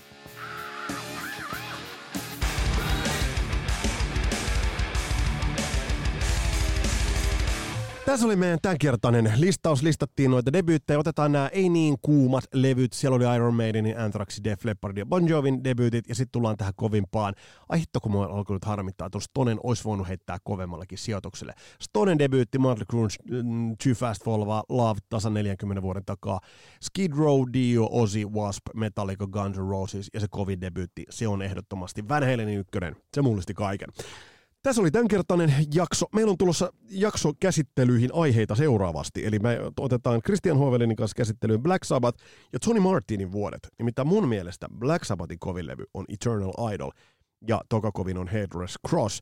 [8.06, 9.82] Tässä oli meidän tämänkertainen listaus.
[9.82, 10.98] Listattiin noita debyyttejä.
[10.98, 12.92] Otetaan nämä ei niin kuumat levyt.
[12.92, 16.08] Siellä oli Iron Maidenin, Anthraxin, Def Leppard ja Bon Jovin debyytit.
[16.08, 17.34] Ja sitten tullaan tähän kovimpaan.
[17.68, 19.10] Ai hitto, kun mua alkoi nyt harmittaa.
[19.10, 21.54] Tuossa Stonen olisi voinut heittää kovemmallakin sijoitukselle.
[21.82, 26.40] Stonen debyytti, Motley Crue, mm, Too Fast for Love, tasan 40 vuoden takaa.
[26.82, 31.04] Skid Row, Dio, Ozzy, Wasp, Metallica, Guns N' Roses ja se kovin debyytti.
[31.10, 32.96] Se on ehdottomasti Van Halenin ykkönen.
[33.14, 33.88] Se mullisti kaiken.
[34.66, 36.06] Tässä oli tämänkertainen jakso.
[36.14, 39.26] Meillä on tulossa jakso käsittelyihin aiheita seuraavasti.
[39.26, 43.68] Eli me otetaan Christian Hovelinin kanssa käsittelyyn Black Sabbath ja Tony Martinin vuodet.
[43.78, 46.90] Nimittäin mun mielestä Black Sabbathin kovin levy on Eternal Idol
[47.48, 49.20] ja toka kovin on Headrest Cross.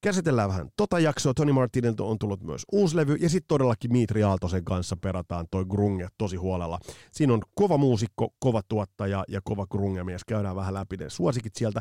[0.00, 1.34] Käsitellään vähän tota jaksoa.
[1.34, 5.64] Tony Martinilta on tullut myös uusi levy ja sitten todellakin Mitri Aaltosen kanssa perataan toi
[5.64, 6.78] grunge tosi huolella.
[7.12, 10.24] Siinä on kova muusikko, kova tuottaja ja kova grunge-mies.
[10.24, 11.80] Käydään vähän läpi ne suosikit sieltä.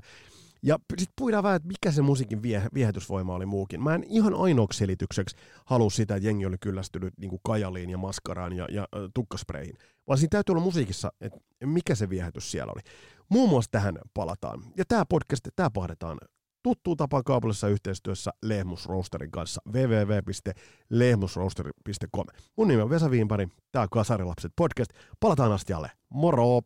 [0.64, 3.84] Ja sitten puidaan vähän, että mikä se musiikin vie, viehätysvoima oli muukin.
[3.84, 5.36] Mä en ihan ainoaksi selitykseksi
[5.66, 9.78] halua sitä, että jengi oli kyllästynyt niin kajaliin ja maskaraan ja, ja äh, tukkaspreihin.
[10.08, 12.82] Vaan siinä täytyy olla musiikissa, että mikä se viehätys siellä oli.
[13.30, 14.64] Muun muassa tähän palataan.
[14.78, 16.18] Ja tämä podcast, tämä pahdetaan
[16.64, 22.26] tuttuun tapaan kaupallisessa yhteistyössä Lehmus Roasterin kanssa www.lehmusroaster.com.
[22.55, 24.91] Mun nimi on Vesa Viinpari, tämä on Kasarilapset podcast.
[25.20, 25.91] Palataan astialle.
[26.10, 26.62] Moro!